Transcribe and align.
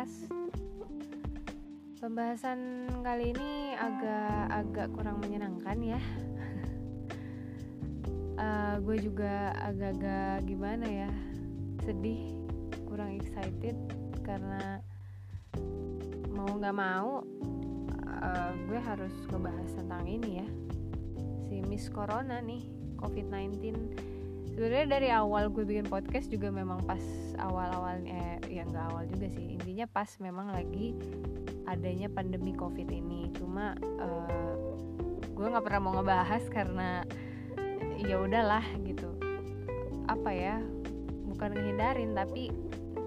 podcast. 0.00 0.32
Pembahasan 2.00 2.88
kali 3.04 3.36
ini 3.36 3.76
agak 3.76 4.48
agak 4.48 4.88
kurang 4.96 5.20
menyenangkan 5.20 5.76
ya. 5.76 6.00
uh, 8.40 8.80
gue 8.88 8.96
juga 8.96 9.52
agak-agak 9.60 10.48
gimana 10.48 10.88
ya, 10.88 11.12
sedih, 11.84 12.32
kurang 12.88 13.20
excited 13.20 13.76
karena 14.24 14.80
mau 16.32 16.48
nggak 16.48 16.76
mau 16.80 17.20
uh, 18.24 18.52
gue 18.56 18.80
harus 18.80 19.12
ngebahas 19.28 19.68
tentang 19.76 20.08
ini 20.08 20.40
ya, 20.40 20.48
si 21.44 21.60
Miss 21.68 21.92
Corona 21.92 22.40
nih, 22.40 22.64
COVID-19 22.96 24.09
sebenarnya 24.60 24.92
dari 24.92 25.08
awal 25.08 25.48
gue 25.48 25.64
bikin 25.64 25.88
podcast 25.88 26.28
juga 26.28 26.52
memang 26.52 26.84
pas 26.84 27.00
awal-awalnya 27.40 28.36
eh, 28.44 28.60
ya 28.60 28.68
nggak 28.68 28.92
awal 28.92 29.08
juga 29.08 29.32
sih. 29.32 29.56
Intinya 29.56 29.88
pas 29.88 30.12
memang 30.20 30.52
lagi 30.52 30.92
adanya 31.64 32.12
pandemi 32.12 32.52
covid 32.52 32.92
ini. 32.92 33.32
Cuma 33.40 33.72
uh, 34.04 34.60
gue 35.32 35.46
nggak 35.48 35.64
pernah 35.64 35.80
mau 35.80 35.96
ngebahas 35.96 36.44
karena 36.52 37.08
ya 38.04 38.20
udahlah 38.20 38.60
gitu. 38.84 39.08
Apa 40.12 40.28
ya 40.28 40.60
bukan 41.24 41.56
ngehindarin 41.56 42.12
tapi 42.12 42.52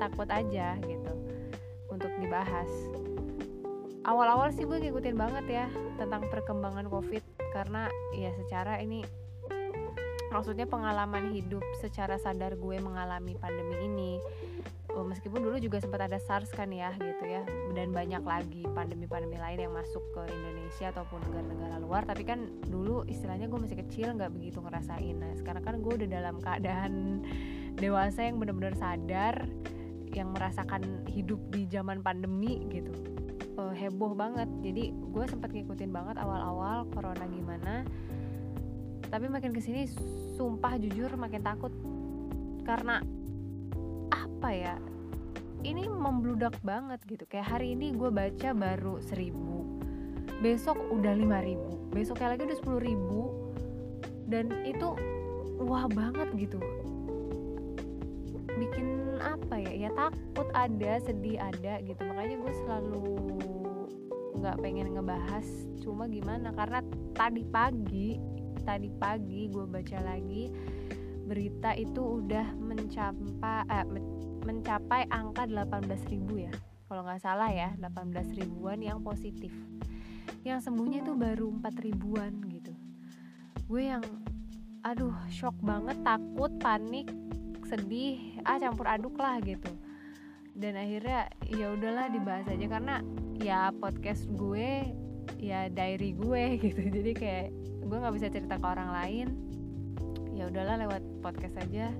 takut 0.01 0.33
aja 0.33 0.73
gitu 0.81 1.13
untuk 1.85 2.09
dibahas. 2.17 2.71
Awal-awal 4.09 4.49
sih 4.57 4.65
gue 4.65 4.89
ngikutin 4.89 5.13
banget 5.21 5.45
ya 5.53 5.65
tentang 6.01 6.25
perkembangan 6.33 6.89
covid. 6.89 7.21
Karena 7.53 7.85
ya 8.17 8.33
secara 8.41 8.81
ini 8.81 9.05
maksudnya 10.33 10.65
pengalaman 10.65 11.29
hidup 11.29 11.61
secara 11.77 12.17
sadar 12.17 12.57
gue 12.57 12.77
mengalami 12.81 13.37
pandemi 13.37 13.77
ini 13.85 14.13
oh, 14.93 15.05
meskipun 15.05 15.41
dulu 15.41 15.57
juga 15.57 15.81
sempat 15.81 16.05
ada 16.05 16.17
SARS 16.21 16.53
kan 16.53 16.69
ya 16.69 16.93
gitu 16.97 17.25
ya. 17.25 17.41
Dan 17.73 17.91
banyak 17.91 18.21
lagi 18.23 18.63
pandemi-pandemi 18.71 19.37
lain 19.41 19.59
yang 19.69 19.73
masuk 19.73 20.01
ke 20.13 20.21
Indonesia 20.29 20.93
ataupun 20.93 21.19
negara-negara 21.29 21.75
luar. 21.81 22.05
Tapi 22.05 22.23
kan 22.23 22.45
dulu 22.69 23.03
istilahnya 23.09 23.49
gue 23.49 23.59
masih 23.59 23.77
kecil 23.85 24.13
nggak 24.13 24.31
begitu 24.33 24.61
ngerasain. 24.61 25.17
Nah 25.17 25.33
sekarang 25.37 25.63
kan 25.65 25.75
gue 25.81 25.93
udah 26.03 26.09
dalam 26.09 26.35
keadaan 26.39 26.93
dewasa 27.83 28.29
yang 28.29 28.37
benar-benar 28.37 28.77
sadar 28.77 29.35
yang 30.13 30.29
merasakan 30.29 31.09
hidup 31.09 31.41
di 31.49 31.65
zaman 31.65 32.05
pandemi 32.05 32.61
gitu. 32.69 32.93
Uh, 33.57 33.73
heboh 33.73 34.13
banget. 34.13 34.49
Jadi 34.61 34.93
gue 34.93 35.25
sempat 35.25 35.49
ngikutin 35.53 35.89
banget 35.89 36.21
awal-awal 36.21 36.85
corona 36.93 37.25
gimana 37.29 37.85
tapi 39.13 39.29
makin 39.29 39.53
ke 39.53 39.61
sini 39.61 39.85
sumpah 40.33 40.81
jujur 40.81 41.13
makin 41.13 41.45
takut. 41.45 41.69
Karena 42.65 42.97
apa 44.09 44.49
ya? 44.49 44.81
Ini 45.61 45.85
membludak 45.85 46.57
banget 46.65 46.97
gitu. 47.05 47.21
Kayak 47.29 47.53
hari 47.53 47.77
ini 47.77 47.93
gue 47.93 48.09
baca 48.09 48.57
baru 48.57 48.97
seribu. 49.05 49.69
Besok 50.41 50.81
udah 50.89 51.13
lima 51.13 51.45
ribu. 51.45 51.77
Besoknya 51.93 52.33
lagi 52.33 52.49
udah 52.49 52.57
sepuluh 52.57 52.81
ribu. 52.81 53.53
Dan 54.25 54.49
itu 54.65 54.97
wah 55.61 55.85
banget 55.85 56.33
gitu. 56.33 56.57
Bikin 58.49 59.21
apa 59.21 59.61
ya? 59.61 59.87
Ya 59.87 59.89
takut 59.93 60.49
ada 60.57 60.97
sedih 61.05 61.37
ada 61.37 61.85
gitu. 61.85 62.01
Makanya 62.01 62.41
gue 62.41 62.53
selalu 62.65 63.05
nggak 64.41 64.57
pengen 64.57 64.97
ngebahas. 64.97 65.45
Cuma 65.85 66.09
gimana? 66.09 66.49
Karena 66.49 66.81
tadi 67.13 67.45
pagi 67.45 68.33
tadi 68.63 68.89
pagi 68.89 69.51
gue 69.51 69.67
baca 69.67 69.99
lagi 70.01 70.49
berita 71.23 71.71
itu 71.75 72.23
udah 72.23 72.51
mencapai 72.59 73.63
eh, 73.71 73.87
mencapai 74.43 75.07
angka 75.07 75.47
18 75.47 76.11
ribu 76.11 76.43
ya. 76.43 76.53
Kalau 76.91 77.01
nggak 77.07 77.23
salah 77.23 77.49
ya 77.49 77.71
18 77.79 78.37
ribuan 78.43 78.83
yang 78.83 78.99
positif. 78.99 79.49
Yang 80.43 80.67
sembuhnya 80.67 81.01
itu 81.01 81.15
baru 81.15 81.47
4 81.63 81.85
ribuan 81.87 82.43
gitu. 82.51 82.75
Gue 83.71 83.87
yang 83.87 84.03
aduh 84.83 85.15
shock 85.31 85.55
banget 85.63 85.95
takut 86.03 86.51
panik 86.59 87.07
sedih 87.63 88.35
ah 88.43 88.59
campur 88.59 88.85
aduk 88.85 89.15
lah 89.15 89.39
gitu. 89.39 89.71
Dan 90.53 90.77
akhirnya 90.77 91.31
ya 91.49 91.71
udahlah 91.71 92.11
dibahas 92.11 92.45
aja. 92.51 92.67
Karena 92.67 92.99
ya 93.39 93.71
podcast 93.71 94.27
gue 94.27 94.91
ya 95.37 95.67
diary 95.67 96.15
gue 96.15 96.43
gitu. 96.65 96.81
Jadi 96.81 97.11
kayak 97.15 97.47
gue 97.83 97.97
nggak 97.97 98.15
bisa 98.15 98.27
cerita 98.31 98.55
ke 98.59 98.65
orang 98.65 98.89
lain. 98.91 99.27
Ya 100.33 100.49
udahlah 100.49 100.81
lewat 100.81 101.01
podcast 101.21 101.55
aja 101.61 101.93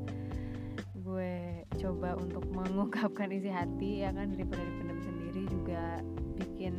gue 1.04 1.68
coba 1.84 2.16
untuk 2.16 2.48
mengungkapkan 2.56 3.28
isi 3.36 3.52
hati 3.52 4.08
ya 4.08 4.16
kan 4.16 4.32
daripada 4.32 4.64
dipendam 4.64 5.00
sendiri 5.04 5.42
juga 5.52 6.00
bikin 6.40 6.76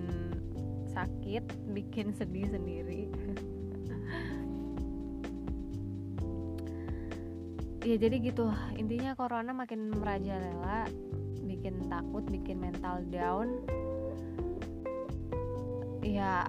sakit 0.88 1.44
bikin 1.76 2.16
sedih 2.16 2.48
sendiri. 2.48 3.02
Ya 7.84 8.00
jadi 8.00 8.16
gitu 8.16 8.48
intinya 8.80 9.12
corona 9.12 9.52
makin 9.52 9.92
merajalela 9.92 10.88
bikin 11.44 11.84
takut 11.92 12.24
bikin 12.32 12.56
mental 12.56 13.04
down 13.12 13.60
ya 16.14 16.46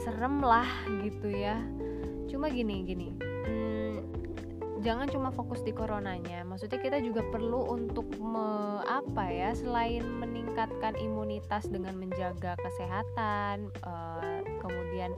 serem 0.00 0.40
lah 0.40 0.66
gitu 1.04 1.28
ya. 1.28 1.60
Cuma 2.32 2.48
gini 2.48 2.88
gini. 2.88 3.08
Hmm, 3.20 4.00
jangan 4.80 5.12
cuma 5.12 5.28
fokus 5.28 5.60
di 5.60 5.76
coronanya. 5.76 6.40
Maksudnya 6.48 6.80
kita 6.80 7.04
juga 7.04 7.20
perlu 7.28 7.68
untuk 7.68 8.08
me, 8.16 8.80
apa 8.88 9.28
ya 9.28 9.52
selain 9.52 10.00
meningkatkan 10.08 10.96
imunitas 10.96 11.68
dengan 11.68 12.00
menjaga 12.00 12.56
kesehatan 12.56 13.68
uh, 13.84 14.40
kemudian 14.64 15.12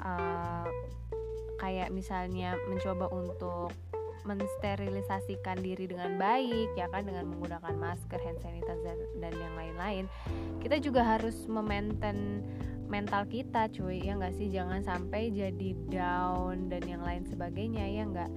uh, 0.00 0.66
kayak 1.60 1.92
misalnya 1.94 2.56
mencoba 2.66 3.06
untuk 3.12 3.70
mensterilisasikan 4.22 5.58
diri 5.60 5.90
dengan 5.90 6.16
baik 6.16 6.74
ya 6.78 6.86
kan 6.90 7.06
dengan 7.06 7.26
menggunakan 7.30 7.74
masker, 7.74 8.18
hand 8.22 8.38
sanitizer 8.38 8.98
dan 9.18 9.32
yang 9.34 9.54
lain-lain. 9.58 10.04
Kita 10.62 10.78
juga 10.78 11.02
harus 11.02 11.46
memaintain 11.50 12.42
mental 12.92 13.24
kita 13.24 13.72
cuy 13.72 14.04
ya 14.04 14.18
nggak 14.18 14.36
sih? 14.36 14.52
Jangan 14.52 14.84
sampai 14.84 15.32
jadi 15.32 15.70
down 15.88 16.68
dan 16.68 16.82
yang 16.84 17.02
lain 17.02 17.24
sebagainya 17.24 17.84
ya 17.88 18.02
nggak? 18.04 18.30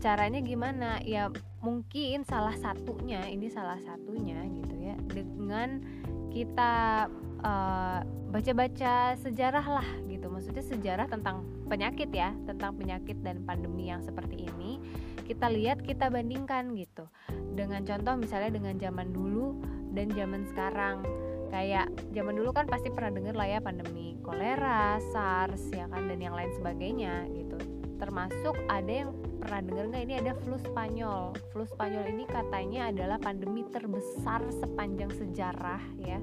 Caranya 0.00 0.40
gimana? 0.42 0.98
Ya 1.06 1.30
mungkin 1.60 2.24
salah 2.24 2.56
satunya 2.56 3.24
ini 3.28 3.52
salah 3.52 3.78
satunya 3.84 4.42
gitu 4.48 4.74
ya 4.80 4.96
dengan 5.12 5.84
kita 6.30 7.06
baca 7.40 7.46
eh, 7.46 8.00
baca-baca 8.30 8.94
sejarah 9.18 9.66
lah 9.66 9.88
gitu. 10.06 10.30
Maksudnya 10.30 10.62
sejarah 10.62 11.06
tentang 11.10 11.42
penyakit 11.70 12.10
ya 12.10 12.34
tentang 12.50 12.74
penyakit 12.74 13.22
dan 13.22 13.46
pandemi 13.46 13.94
yang 13.94 14.02
seperti 14.02 14.50
ini 14.50 14.82
kita 15.22 15.46
lihat 15.46 15.86
kita 15.86 16.10
bandingkan 16.10 16.74
gitu 16.74 17.06
dengan 17.54 17.86
contoh 17.86 18.18
misalnya 18.18 18.58
dengan 18.58 18.74
zaman 18.82 19.14
dulu 19.14 19.54
dan 19.94 20.10
zaman 20.10 20.42
sekarang 20.50 21.06
kayak 21.50 21.86
zaman 22.14 22.34
dulu 22.34 22.50
kan 22.50 22.66
pasti 22.66 22.90
pernah 22.90 23.14
dengar 23.14 23.34
lah 23.38 23.46
ya 23.46 23.58
pandemi 23.62 24.18
kolera, 24.22 25.02
SARS 25.10 25.74
ya 25.74 25.90
kan 25.90 26.06
dan 26.06 26.22
yang 26.22 26.34
lain 26.38 26.54
sebagainya 26.54 27.26
gitu. 27.34 27.58
Termasuk 27.98 28.56
ada 28.70 28.88
yang 28.88 29.10
pernah 29.42 29.60
dengar 29.60 29.84
nggak 29.90 30.04
ini 30.06 30.14
ada 30.22 30.32
flu 30.40 30.56
Spanyol. 30.56 31.34
Flu 31.52 31.66
Spanyol 31.66 32.04
ini 32.14 32.24
katanya 32.24 32.88
adalah 32.88 33.18
pandemi 33.18 33.66
terbesar 33.68 34.46
sepanjang 34.54 35.10
sejarah 35.12 35.82
ya. 36.00 36.22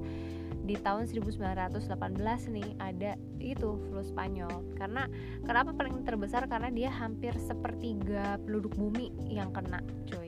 Di 0.67 0.75
tahun 0.83 1.07
1918 1.07 2.51
nih 2.51 2.69
ada 2.83 3.15
itu 3.39 3.79
flu 3.87 4.03
Spanyol. 4.03 4.75
Karena 4.75 5.07
kenapa 5.47 5.71
paling 5.71 6.03
terbesar 6.03 6.43
karena 6.51 6.67
dia 6.67 6.91
hampir 6.91 7.31
sepertiga 7.39 8.35
penduduk 8.43 8.75
bumi 8.75 9.15
yang 9.31 9.55
kena, 9.55 9.79
cuy 10.11 10.26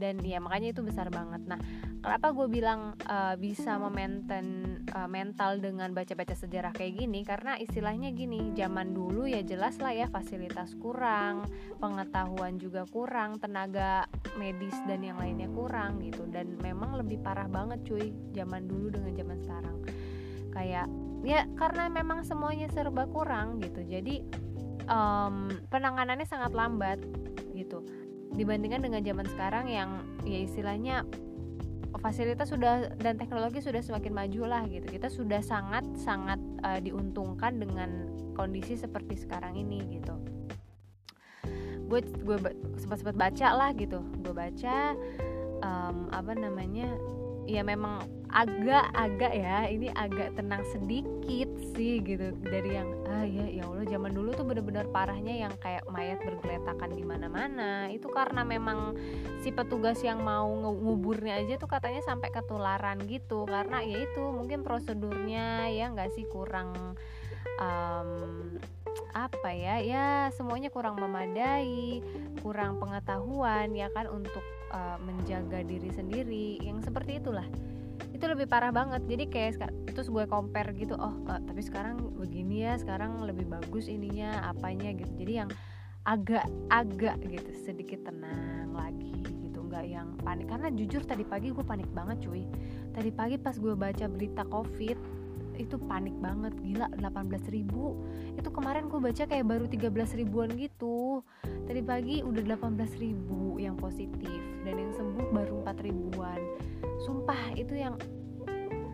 dan 0.00 0.24
ya 0.24 0.40
makanya 0.40 0.72
itu 0.72 0.80
besar 0.80 1.12
banget. 1.12 1.44
Nah 1.44 1.60
kenapa 2.00 2.32
gue 2.32 2.48
bilang 2.48 2.96
uh, 3.04 3.36
bisa 3.36 3.76
memaintain 3.76 4.80
uh, 4.96 5.04
mental 5.04 5.60
dengan 5.60 5.92
baca-baca 5.92 6.32
sejarah 6.32 6.72
kayak 6.72 7.04
gini? 7.04 7.20
Karena 7.20 7.60
istilahnya 7.60 8.08
gini 8.16 8.56
zaman 8.56 8.96
dulu 8.96 9.28
ya 9.28 9.44
jelas 9.44 9.76
lah 9.76 9.92
ya 9.92 10.08
fasilitas 10.08 10.72
kurang 10.80 11.44
pengetahuan 11.76 12.56
juga 12.56 12.88
kurang 12.88 13.36
tenaga 13.36 14.08
medis 14.40 14.74
dan 14.88 15.04
yang 15.04 15.20
lainnya 15.20 15.52
kurang 15.52 16.00
gitu. 16.00 16.24
Dan 16.24 16.56
memang 16.64 16.96
lebih 16.96 17.20
parah 17.20 17.46
banget 17.46 17.84
cuy 17.84 18.16
zaman 18.32 18.64
dulu 18.64 18.88
dengan 18.96 19.12
zaman 19.12 19.38
sekarang. 19.44 19.76
Kayak 20.50 20.88
ya 21.20 21.44
karena 21.60 21.92
memang 21.92 22.24
semuanya 22.24 22.72
serba 22.72 23.04
kurang 23.04 23.60
gitu. 23.60 23.84
Jadi 23.84 24.24
um, 24.88 25.52
penanganannya 25.68 26.24
sangat 26.24 26.56
lambat 26.56 26.98
gitu 27.52 27.84
dibandingkan 28.34 28.82
dengan 28.86 29.02
zaman 29.02 29.26
sekarang 29.26 29.66
yang 29.66 29.90
ya 30.22 30.38
istilahnya 30.46 31.02
fasilitas 31.98 32.54
sudah 32.54 32.94
dan 33.02 33.18
teknologi 33.18 33.58
sudah 33.58 33.82
semakin 33.82 34.14
maju 34.14 34.42
lah 34.46 34.62
gitu. 34.70 34.86
Kita 34.86 35.10
sudah 35.10 35.42
sangat 35.42 35.84
sangat 35.98 36.38
uh, 36.62 36.78
diuntungkan 36.78 37.58
dengan 37.58 38.08
kondisi 38.38 38.78
seperti 38.78 39.18
sekarang 39.18 39.58
ini 39.58 40.00
gitu. 40.00 40.14
Gue 41.90 42.00
gue 42.06 42.38
sempat 42.78 43.02
sempat 43.02 43.16
baca 43.18 43.48
lah 43.50 43.70
gitu. 43.74 44.00
Gue 44.22 44.32
baca 44.32 44.94
um, 45.60 46.08
apa 46.14 46.32
namanya 46.38 46.88
ya 47.50 47.66
memang 47.66 48.06
agak-agak 48.30 49.32
ya 49.34 49.66
ini 49.66 49.90
agak 49.92 50.38
tenang 50.38 50.62
sedikit 50.70 51.50
sih 51.74 51.98
gitu. 52.02 52.34
Dari 52.46 52.70
yang 52.78 52.88
ah 53.10 53.26
ya 53.26 53.46
ya 53.50 53.66
Allah 53.66 53.86
zaman 53.86 54.14
dulu 54.14 54.30
tuh 54.34 54.46
bener-bener 54.46 54.86
parahnya 54.90 55.34
yang 55.46 55.54
kayak 55.58 55.82
mayat 55.90 56.22
bergeletakan 56.22 56.90
di 56.94 57.02
mana-mana. 57.02 57.90
Itu 57.90 58.08
karena 58.10 58.46
memang 58.46 58.94
si 59.42 59.50
petugas 59.50 59.98
yang 60.06 60.22
mau 60.22 60.46
nguburnya 60.54 61.42
aja 61.42 61.58
tuh 61.58 61.70
katanya 61.70 62.02
sampai 62.06 62.30
ketularan 62.30 63.02
gitu. 63.10 63.44
Karena 63.46 63.82
ya 63.82 64.06
itu 64.06 64.22
mungkin 64.30 64.62
prosedurnya 64.62 65.66
ya 65.74 65.90
nggak 65.90 66.14
sih 66.14 66.24
kurang 66.30 66.94
um, 67.58 68.10
apa 69.10 69.50
ya 69.50 69.82
ya 69.82 70.06
semuanya 70.34 70.70
kurang 70.70 70.98
memadai 70.98 71.98
kurang 72.42 72.78
pengetahuan 72.78 73.74
ya 73.74 73.90
kan 73.90 74.06
untuk 74.06 74.42
uh, 74.70 74.98
menjaga 75.02 75.66
diri 75.66 75.90
sendiri. 75.90 76.62
Yang 76.62 76.90
seperti 76.90 77.18
itulah 77.18 77.46
itu 78.20 78.28
lebih 78.28 78.52
parah 78.52 78.68
banget. 78.68 79.00
Jadi 79.08 79.24
kayak 79.32 79.72
terus 79.96 80.12
gue 80.12 80.28
compare 80.28 80.76
gitu 80.76 80.92
oh 80.92 81.24
tapi 81.24 81.64
sekarang 81.64 82.12
begini 82.20 82.68
ya 82.68 82.76
sekarang 82.76 83.24
lebih 83.24 83.48
bagus 83.48 83.88
ininya 83.88 84.44
apanya 84.52 84.92
gitu. 84.92 85.08
Jadi 85.24 85.32
yang 85.40 85.50
agak-agak 86.04 87.16
gitu 87.24 87.50
sedikit 87.64 88.04
tenang 88.04 88.76
lagi 88.76 89.24
gitu 89.40 89.64
nggak 89.64 89.88
yang 89.88 90.12
panik. 90.20 90.52
Karena 90.52 90.68
jujur 90.68 91.00
tadi 91.00 91.24
pagi 91.24 91.48
gue 91.48 91.64
panik 91.64 91.88
banget 91.96 92.28
cuy. 92.28 92.44
Tadi 92.92 93.08
pagi 93.08 93.40
pas 93.40 93.56
gue 93.56 93.72
baca 93.72 94.04
berita 94.04 94.44
covid 94.52 95.00
itu 95.60 95.76
panik 95.76 96.16
banget 96.18 96.56
gila 96.64 96.88
18 96.96 97.52
ribu. 97.52 98.00
Itu 98.34 98.48
kemarin 98.48 98.88
gue 98.88 98.96
baca 98.96 99.24
kayak 99.28 99.46
baru 99.46 99.68
13 99.68 100.20
ribuan 100.20 100.48
gitu. 100.56 101.20
Tadi 101.68 101.80
pagi 101.84 102.24
udah 102.24 102.42
18 102.56 102.96
ribu 102.96 103.60
yang 103.60 103.76
positif 103.76 104.40
dan 104.64 104.80
yang 104.80 104.92
sembuh 104.96 105.28
baru 105.30 105.60
4 105.62 105.86
ribuan. 105.86 106.40
Sumpah 107.04 107.52
itu 107.54 107.76
yang 107.76 107.94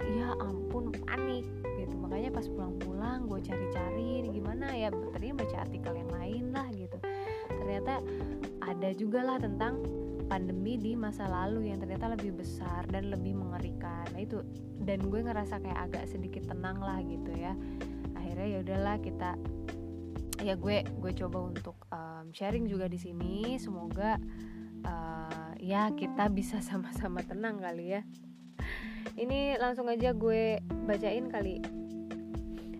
ya 0.06 0.34
ampun 0.42 0.90
panik 1.06 1.46
gitu. 1.78 1.94
Makanya 1.98 2.34
pas 2.34 2.46
pulang-pulang 2.50 3.30
gue 3.30 3.40
cari-cari 3.42 4.26
gimana 4.30 4.74
ya 4.74 4.90
ternyata 4.90 5.42
baca 5.46 5.56
artikel 5.62 5.92
yang 5.94 6.10
lain 6.10 6.44
lah 6.50 6.66
gitu. 6.74 6.98
Ternyata 7.48 8.02
ada 8.66 8.90
juga 8.94 9.20
lah 9.22 9.38
tentang 9.38 9.82
pandemi 10.26 10.74
di 10.74 10.98
masa 10.98 11.30
lalu 11.30 11.70
yang 11.70 11.78
ternyata 11.78 12.10
lebih 12.12 12.34
besar 12.34 12.86
dan 12.90 13.10
lebih 13.10 13.38
mengerikan. 13.38 14.04
Nah 14.10 14.20
itu 14.20 14.42
dan 14.82 15.06
gue 15.06 15.20
ngerasa 15.22 15.62
kayak 15.62 15.80
agak 15.90 16.04
sedikit 16.10 16.50
tenang 16.50 16.82
lah 16.82 16.98
gitu 17.06 17.30
ya. 17.32 17.54
Akhirnya 18.18 18.46
ya 18.46 18.58
udahlah 18.62 18.96
kita 19.00 19.38
ya 20.42 20.54
gue 20.58 20.84
gue 20.84 21.12
coba 21.24 21.38
untuk 21.48 21.78
um, 21.94 22.28
sharing 22.34 22.66
juga 22.66 22.90
di 22.90 22.98
sini. 22.98 23.56
Semoga 23.56 24.18
uh, 24.82 25.52
ya 25.62 25.94
kita 25.94 26.26
bisa 26.28 26.58
sama-sama 26.68 27.22
tenang 27.22 27.62
kali 27.62 27.96
ya. 27.96 28.02
Ini 29.16 29.56
langsung 29.62 29.86
aja 29.86 30.12
gue 30.12 30.60
bacain 30.84 31.30
kali. 31.30 31.62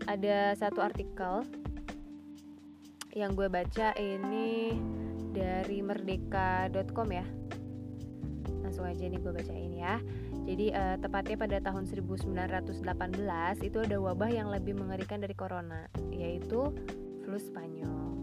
Ada 0.07 0.55
satu 0.59 0.83
artikel 0.83 1.47
yang 3.17 3.33
gue 3.33 3.49
baca 3.49 3.97
ini 3.97 4.77
dari 5.37 5.85
merdeka.com 5.85 7.09
ya. 7.13 7.27
Langsung 8.65 8.89
aja 8.89 9.05
nih 9.05 9.21
gue 9.21 9.33
bacain 9.37 9.73
ya. 9.77 10.01
Jadi 10.49 10.73
uh, 10.73 10.97
tepatnya 10.97 11.37
pada 11.37 11.57
tahun 11.61 11.85
1918 11.85 12.33
itu 13.61 13.79
ada 13.83 13.97
wabah 14.01 14.31
yang 14.33 14.49
lebih 14.49 14.79
mengerikan 14.79 15.21
dari 15.21 15.37
corona 15.37 15.85
yaitu 16.09 16.73
flu 17.21 17.37
Spanyol. 17.37 18.17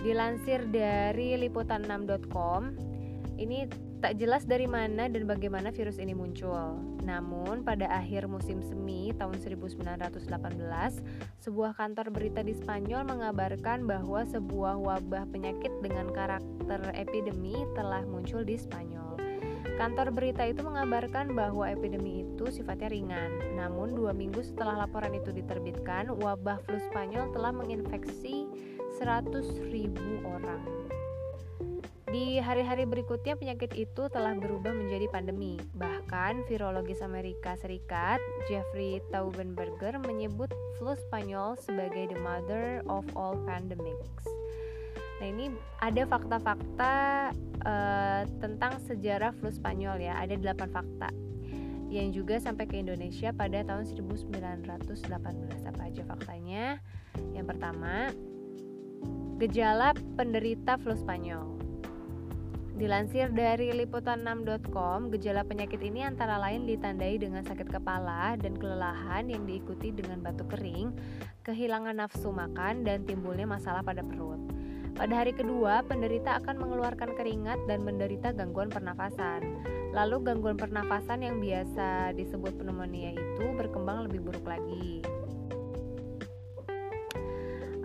Dilansir 0.00 0.64
dari 0.70 1.34
liputan6.com 1.36 2.95
ini 3.36 3.68
tak 4.00 4.20
jelas 4.20 4.44
dari 4.44 4.68
mana 4.68 5.08
dan 5.08 5.24
bagaimana 5.24 5.72
virus 5.72 5.96
ini 5.96 6.12
muncul. 6.12 6.76
Namun, 7.04 7.64
pada 7.64 7.88
akhir 7.88 8.28
musim 8.28 8.60
semi 8.60 9.12
tahun 9.16 9.40
1918, 9.40 10.28
sebuah 11.40 11.72
kantor 11.76 12.12
berita 12.12 12.40
di 12.44 12.52
Spanyol 12.52 13.08
mengabarkan 13.08 13.84
bahwa 13.88 14.24
sebuah 14.24 14.76
wabah 14.80 15.24
penyakit 15.32 15.72
dengan 15.80 16.12
karakter 16.12 16.80
epidemi 16.92 17.66
telah 17.72 18.04
muncul 18.04 18.44
di 18.44 18.56
Spanyol. 18.56 19.16
Kantor 19.76 20.08
berita 20.08 20.40
itu 20.48 20.64
mengabarkan 20.64 21.36
bahwa 21.36 21.68
epidemi 21.68 22.24
itu 22.24 22.48
sifatnya 22.48 22.88
ringan. 22.88 23.60
Namun, 23.60 23.92
dua 23.92 24.16
minggu 24.16 24.40
setelah 24.40 24.88
laporan 24.88 25.12
itu 25.12 25.36
diterbitkan, 25.36 26.08
wabah 26.16 26.64
flu 26.64 26.80
Spanyol 26.88 27.28
telah 27.36 27.52
menginfeksi 27.52 28.48
100.000 28.96 30.24
orang. 30.24 30.85
Di 32.06 32.38
hari-hari 32.38 32.86
berikutnya 32.86 33.34
penyakit 33.34 33.74
itu 33.74 34.06
telah 34.06 34.38
berubah 34.38 34.70
menjadi 34.70 35.10
pandemi. 35.10 35.58
Bahkan 35.74 36.46
virologis 36.46 37.02
Amerika 37.02 37.58
Serikat 37.58 38.22
Jeffrey 38.46 39.02
Taubenberger 39.10 39.98
menyebut 39.98 40.54
flu 40.78 40.94
Spanyol 40.94 41.58
sebagai 41.58 42.14
the 42.14 42.18
mother 42.22 42.86
of 42.86 43.02
all 43.18 43.34
pandemics. 43.42 44.22
Nah 45.18 45.26
ini 45.26 45.50
ada 45.82 46.06
fakta-fakta 46.06 46.94
uh, 47.66 48.22
tentang 48.38 48.78
sejarah 48.86 49.34
flu 49.34 49.50
Spanyol 49.50 49.98
ya. 49.98 50.14
Ada 50.22 50.38
8 50.38 50.70
fakta 50.70 51.10
yang 51.90 52.14
juga 52.14 52.38
sampai 52.38 52.70
ke 52.70 52.78
Indonesia 52.78 53.34
pada 53.34 53.66
tahun 53.66 53.82
1918. 53.82 55.10
Apa 55.74 55.80
aja 55.90 56.02
faktanya? 56.06 56.78
Yang 57.34 57.46
pertama, 57.50 58.14
gejala 59.42 59.90
penderita 60.14 60.78
flu 60.78 60.94
Spanyol. 60.94 61.55
Dilansir 62.76 63.32
dari 63.32 63.72
liputan6.com, 63.72 65.08
gejala 65.16 65.48
penyakit 65.48 65.80
ini 65.80 66.04
antara 66.04 66.36
lain 66.36 66.68
ditandai 66.68 67.16
dengan 67.16 67.40
sakit 67.40 67.72
kepala 67.72 68.36
dan 68.36 68.52
kelelahan 68.52 69.32
yang 69.32 69.48
diikuti 69.48 69.96
dengan 69.96 70.20
batuk 70.20 70.52
kering, 70.52 70.92
kehilangan 71.40 71.96
nafsu 71.96 72.28
makan, 72.28 72.84
dan 72.84 73.08
timbulnya 73.08 73.48
masalah 73.48 73.80
pada 73.80 74.04
perut. 74.04 74.36
Pada 74.92 75.24
hari 75.24 75.32
kedua, 75.32 75.88
penderita 75.88 76.36
akan 76.36 76.56
mengeluarkan 76.60 77.16
keringat 77.16 77.56
dan 77.64 77.80
menderita 77.80 78.36
gangguan 78.36 78.68
pernafasan. 78.68 79.40
Lalu 79.96 80.28
gangguan 80.28 80.60
pernafasan 80.60 81.24
yang 81.24 81.40
biasa 81.40 82.12
disebut 82.12 82.60
pneumonia 82.60 83.16
itu 83.16 83.56
berkembang 83.56 84.04
lebih 84.04 84.20
buruk 84.20 84.44
lagi. 84.44 85.00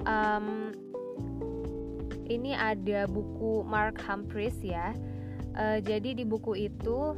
Um, 0.04 0.76
ini 2.40 2.56
ada 2.56 3.07
buku 3.09 3.68
Mark 3.68 4.00
Humphreys 4.04 4.56
ya. 4.64 4.95
Uh, 5.52 5.83
jadi 5.83 6.16
di 6.16 6.23
buku 6.23 6.56
itu 6.56 7.16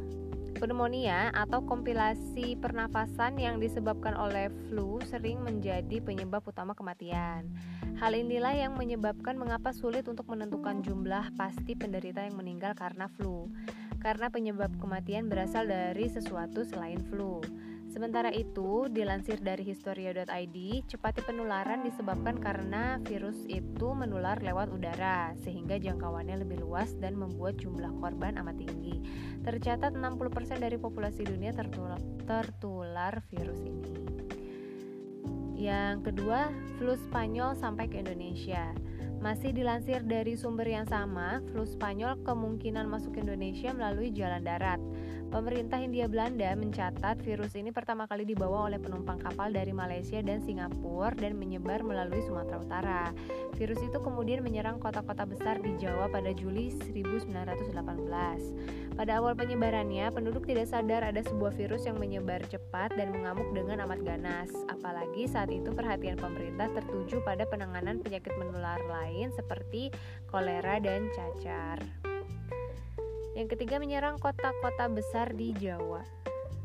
pneumonia 0.58 1.34
atau 1.34 1.62
kompilasi 1.65 2.55
pernafasan 2.58 3.36
yang 3.36 3.60
disebabkan 3.60 4.15
oleh 4.15 4.48
flu 4.70 5.01
sering 5.05 5.41
menjadi 5.41 6.00
penyebab 6.00 6.46
utama 6.46 6.72
kematian. 6.72 7.50
Hal 8.00 8.17
inilah 8.17 8.55
yang 8.58 8.74
menyebabkan 8.74 9.38
mengapa 9.38 9.70
sulit 9.75 10.10
untuk 10.10 10.25
menentukan 10.32 10.82
jumlah 10.82 11.36
pasti 11.38 11.77
penderita 11.77 12.25
yang 12.25 12.39
meninggal 12.39 12.74
karena 12.74 13.05
flu. 13.05 13.51
Karena 14.01 14.27
penyebab 14.27 14.74
kematian 14.82 15.32
berasal 15.32 15.70
dari 15.70 16.10
sesuatu 16.12 16.65
selain 16.67 17.00
flu. 17.08 17.39
Sementara 17.93 18.33
itu, 18.33 18.89
dilansir 18.89 19.38
dari 19.38 19.62
historia.id, 19.62 20.57
cepatnya 20.89 21.23
penularan 21.29 21.85
disebabkan 21.85 22.41
karena 22.41 22.97
virus 23.05 23.45
itu 23.45 23.93
menular 23.93 24.41
lewat 24.41 24.73
udara, 24.73 25.38
sehingga 25.45 25.77
jangkauannya 25.77 26.41
lebih 26.41 26.65
luas 26.65 26.97
dan 26.97 27.13
membuat 27.13 27.62
jumlah 27.62 27.93
korban 28.01 28.41
amat 28.41 28.57
tinggi. 28.65 28.97
Tercatat 29.45 29.93
60% 29.93 30.57
dari 30.57 30.81
populasi 30.81 31.21
dunia 31.21 31.53
tertular, 31.53 32.01
tertular 32.25 33.21
virus 33.29 33.62
ini. 33.62 33.93
Yang 35.53 36.09
kedua, 36.09 36.50
flu 36.81 36.97
Spanyol 36.97 37.53
sampai 37.53 37.93
ke 37.93 38.01
Indonesia. 38.01 38.73
Masih 39.21 39.55
dilansir 39.55 40.03
dari 40.03 40.35
sumber 40.35 40.65
yang 40.65 40.83
sama, 40.89 41.39
flu 41.53 41.63
Spanyol 41.63 42.19
kemungkinan 42.25 42.89
masuk 42.89 43.15
ke 43.15 43.23
Indonesia 43.23 43.71
melalui 43.71 44.12
jalan 44.12 44.43
darat. 44.43 44.81
Pemerintah 45.34 45.82
Hindia 45.82 46.06
Belanda 46.06 46.54
mencatat 46.54 47.18
virus 47.25 47.58
ini 47.58 47.74
pertama 47.74 48.06
kali 48.06 48.22
dibawa 48.22 48.70
oleh 48.70 48.78
penumpang 48.78 49.18
kapal 49.18 49.50
dari 49.50 49.74
Malaysia 49.74 50.22
dan 50.22 50.46
Singapura 50.46 51.10
dan 51.18 51.42
menyebar 51.42 51.82
melalui 51.82 52.22
Sumatera 52.22 52.62
Utara. 52.62 53.04
Virus 53.58 53.82
itu 53.82 53.98
kemudian 53.98 54.46
menyerang 54.46 54.78
kota-kota 54.78 55.25
besar 55.25 55.58
di 55.58 55.74
Jawa 55.82 56.06
pada 56.13 56.30
Juli 56.38 56.70
1918. 56.70 58.94
Pada 58.94 59.12
awal 59.18 59.34
penyebarannya, 59.34 60.13
penduduk 60.13 60.46
tidak 60.46 60.70
sadar 60.70 61.02
ada 61.02 61.25
sebuah 61.25 61.58
virus 61.58 61.90
yang 61.90 61.98
menyebar 61.98 62.46
cepat 62.46 62.94
dan 62.94 63.10
mengamuk 63.10 63.50
dengan 63.58 63.90
amat 63.90 64.06
ganas. 64.06 64.54
Apalagi 64.70 65.25
saat 65.25 65.50
itu 65.50 65.74
perhatian 65.74 66.13
pemerintah 66.13 66.70
tertuju 66.78 67.25
pada 67.25 67.50
penanganan 67.50 68.06
penyakit 68.06 68.38
menular 68.38 68.78
lain 68.86 69.34
seperti 69.34 69.90
kolera 70.30 70.78
dan 70.78 71.10
cacar. 71.10 71.82
Yang 73.34 73.58
ketiga 73.58 73.82
menyerang 73.82 74.22
kota-kota 74.22 74.86
besar 74.94 75.34
di 75.34 75.58
Jawa. 75.58 76.06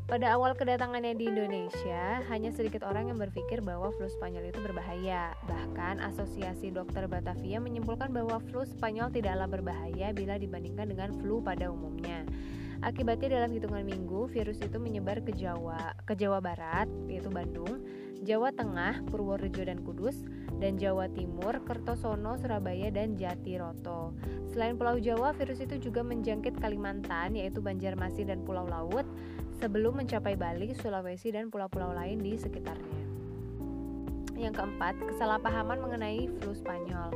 Pada 0.09 0.37
awal 0.37 0.57
kedatangannya 0.57 1.17
di 1.17 1.29
Indonesia, 1.29 2.21
hanya 2.29 2.49
sedikit 2.49 2.81
orang 2.85 3.09
yang 3.09 3.17
berpikir 3.21 3.61
bahwa 3.61 3.93
flu 3.93 4.09
Spanyol 4.09 4.49
itu 4.49 4.57
berbahaya. 4.61 5.37
Bahkan 5.45 6.01
Asosiasi 6.01 6.73
Dokter 6.73 7.05
Batavia 7.05 7.61
menyimpulkan 7.61 8.09
bahwa 8.09 8.41
flu 8.49 8.65
Spanyol 8.65 9.13
tidaklah 9.13 9.49
berbahaya 9.49 10.13
bila 10.13 10.37
dibandingkan 10.37 10.89
dengan 10.89 11.09
flu 11.17 11.41
pada 11.41 11.69
umumnya. 11.69 12.25
Akibatnya 12.85 13.41
dalam 13.41 13.53
hitungan 13.53 13.85
minggu, 13.85 14.29
virus 14.29 14.61
itu 14.61 14.77
menyebar 14.77 15.25
ke 15.25 15.33
Jawa, 15.33 15.93
ke 16.05 16.13
Jawa 16.17 16.37
Barat, 16.37 16.89
yaitu 17.09 17.33
Bandung, 17.33 17.81
Jawa 18.19 18.51
Tengah, 18.51 19.07
Purworejo 19.07 19.63
dan 19.63 19.79
Kudus, 19.83 20.27
dan 20.59 20.75
Jawa 20.75 21.07
Timur, 21.07 21.63
Kertosono, 21.63 22.35
Surabaya, 22.35 22.91
dan 22.91 23.15
Jatiroto. 23.15 24.11
Selain 24.51 24.75
Pulau 24.75 24.99
Jawa, 24.99 25.31
virus 25.31 25.63
itu 25.63 25.79
juga 25.79 26.03
menjangkit 26.03 26.59
Kalimantan, 26.59 27.39
yaitu 27.39 27.63
Banjarmasin 27.63 28.27
dan 28.27 28.43
Pulau 28.43 28.67
Laut, 28.67 29.07
sebelum 29.63 30.03
mencapai 30.03 30.35
Bali, 30.35 30.75
Sulawesi, 30.75 31.31
dan 31.31 31.47
pulau-pulau 31.47 31.95
lain 31.95 32.19
di 32.19 32.35
sekitarnya. 32.35 33.07
Yang 34.39 34.63
keempat, 34.63 34.95
kesalahpahaman 35.03 35.83
mengenai 35.83 36.31
flu 36.39 36.55
Spanyol. 36.55 37.11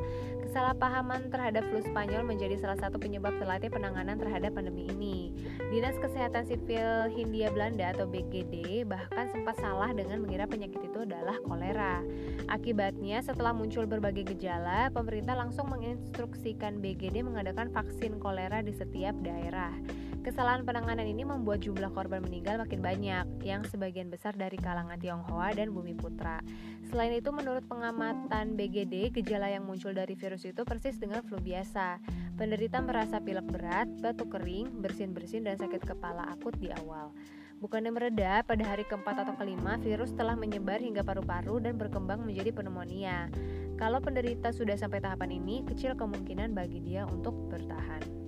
Kesalahpahaman 0.54 1.34
terhadap 1.34 1.66
flu 1.66 1.82
Spanyol 1.82 2.22
menjadi 2.30 2.54
salah 2.62 2.78
satu 2.78 2.94
penyebab 2.94 3.34
telatnya 3.42 3.74
penanganan 3.74 4.14
terhadap 4.22 4.54
pandemi 4.54 4.86
ini. 4.86 5.34
Dinas 5.58 5.98
Kesehatan 5.98 6.46
Sipil 6.46 7.10
Hindia 7.10 7.50
Belanda 7.50 7.90
atau 7.90 8.06
BGD 8.06 8.86
bahkan 8.86 9.26
sempat 9.34 9.58
salah 9.58 9.90
dengan 9.90 10.22
mengira 10.22 10.46
penyakit 10.46 10.78
itu 10.78 11.02
adalah 11.02 11.42
kolera. 11.42 12.06
Akibatnya, 12.46 13.18
setelah 13.18 13.50
muncul 13.50 13.82
berbagai 13.90 14.30
gejala, 14.30 14.94
pemerintah 14.94 15.34
langsung 15.34 15.66
menginstruksikan 15.74 16.78
BGD 16.78 17.26
mengadakan 17.26 17.74
vaksin 17.74 18.22
kolera 18.22 18.62
di 18.62 18.78
setiap 18.78 19.18
daerah. 19.26 19.74
Kesalahan 20.24 20.64
penanganan 20.64 21.04
ini 21.04 21.20
membuat 21.20 21.60
jumlah 21.60 21.92
korban 21.92 22.24
meninggal 22.24 22.56
makin 22.56 22.80
banyak, 22.80 23.44
yang 23.44 23.60
sebagian 23.68 24.08
besar 24.08 24.32
dari 24.32 24.56
kalangan 24.56 24.96
Tionghoa 24.96 25.52
dan 25.52 25.68
Bumi 25.68 25.92
Putra. 25.92 26.40
Selain 26.88 27.12
itu, 27.12 27.28
menurut 27.28 27.60
pengamatan 27.68 28.56
BGD, 28.56 29.12
gejala 29.20 29.52
yang 29.52 29.68
muncul 29.68 29.92
dari 29.92 30.16
virus 30.16 30.48
itu 30.48 30.64
persis 30.64 30.96
dengan 30.96 31.20
flu 31.28 31.36
biasa. 31.36 32.00
Penderita 32.40 32.80
merasa 32.80 33.20
pilek 33.20 33.44
berat, 33.52 33.84
batuk 34.00 34.32
kering, 34.32 34.80
bersin-bersin, 34.80 35.44
dan 35.44 35.60
sakit 35.60 35.84
kepala 35.84 36.24
akut 36.32 36.56
di 36.56 36.72
awal. 36.72 37.12
Bukannya 37.60 37.92
mereda, 37.92 38.40
pada 38.48 38.64
hari 38.64 38.88
keempat 38.88 39.28
atau 39.28 39.36
kelima, 39.36 39.76
virus 39.76 40.16
telah 40.16 40.40
menyebar 40.40 40.80
hingga 40.80 41.04
paru-paru 41.04 41.60
dan 41.60 41.76
berkembang 41.76 42.24
menjadi 42.24 42.48
pneumonia. 42.48 43.28
Kalau 43.76 44.00
penderita 44.00 44.56
sudah 44.56 44.80
sampai 44.80 45.04
tahapan 45.04 45.36
ini, 45.36 45.68
kecil 45.68 45.92
kemungkinan 45.92 46.56
bagi 46.56 46.80
dia 46.80 47.04
untuk 47.04 47.36
bertahan. 47.52 48.23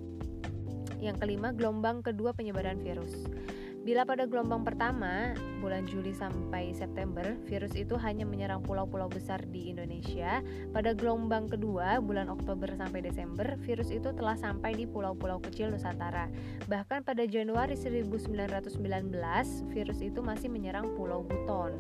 Yang 1.01 1.23
kelima, 1.25 1.53
gelombang 1.53 2.01
kedua 2.01 2.33
penyebaran 2.33 2.81
virus. 2.81 3.29
Bila 3.87 4.03
pada 4.03 4.27
gelombang 4.27 4.67
pertama, 4.67 5.31
bulan 5.63 5.87
Juli 5.87 6.11
sampai 6.11 6.75
September, 6.75 7.39
virus 7.47 7.71
itu 7.79 7.95
hanya 7.95 8.27
menyerang 8.27 8.59
pulau-pulau 8.67 9.07
besar 9.07 9.39
di 9.47 9.71
Indonesia. 9.71 10.43
Pada 10.75 10.91
gelombang 10.91 11.47
kedua, 11.47 12.03
bulan 12.03 12.27
Oktober 12.27 12.67
sampai 12.75 13.07
Desember, 13.07 13.55
virus 13.63 13.95
itu 13.95 14.11
telah 14.11 14.35
sampai 14.35 14.75
di 14.75 14.91
pulau-pulau 14.91 15.39
kecil 15.39 15.71
Nusantara. 15.71 16.27
Bahkan 16.67 17.07
pada 17.07 17.31
Januari 17.31 17.79
1919, 17.79 18.27
virus 19.71 20.03
itu 20.03 20.19
masih 20.19 20.51
menyerang 20.51 20.91
Pulau 20.99 21.23
Buton. 21.23 21.79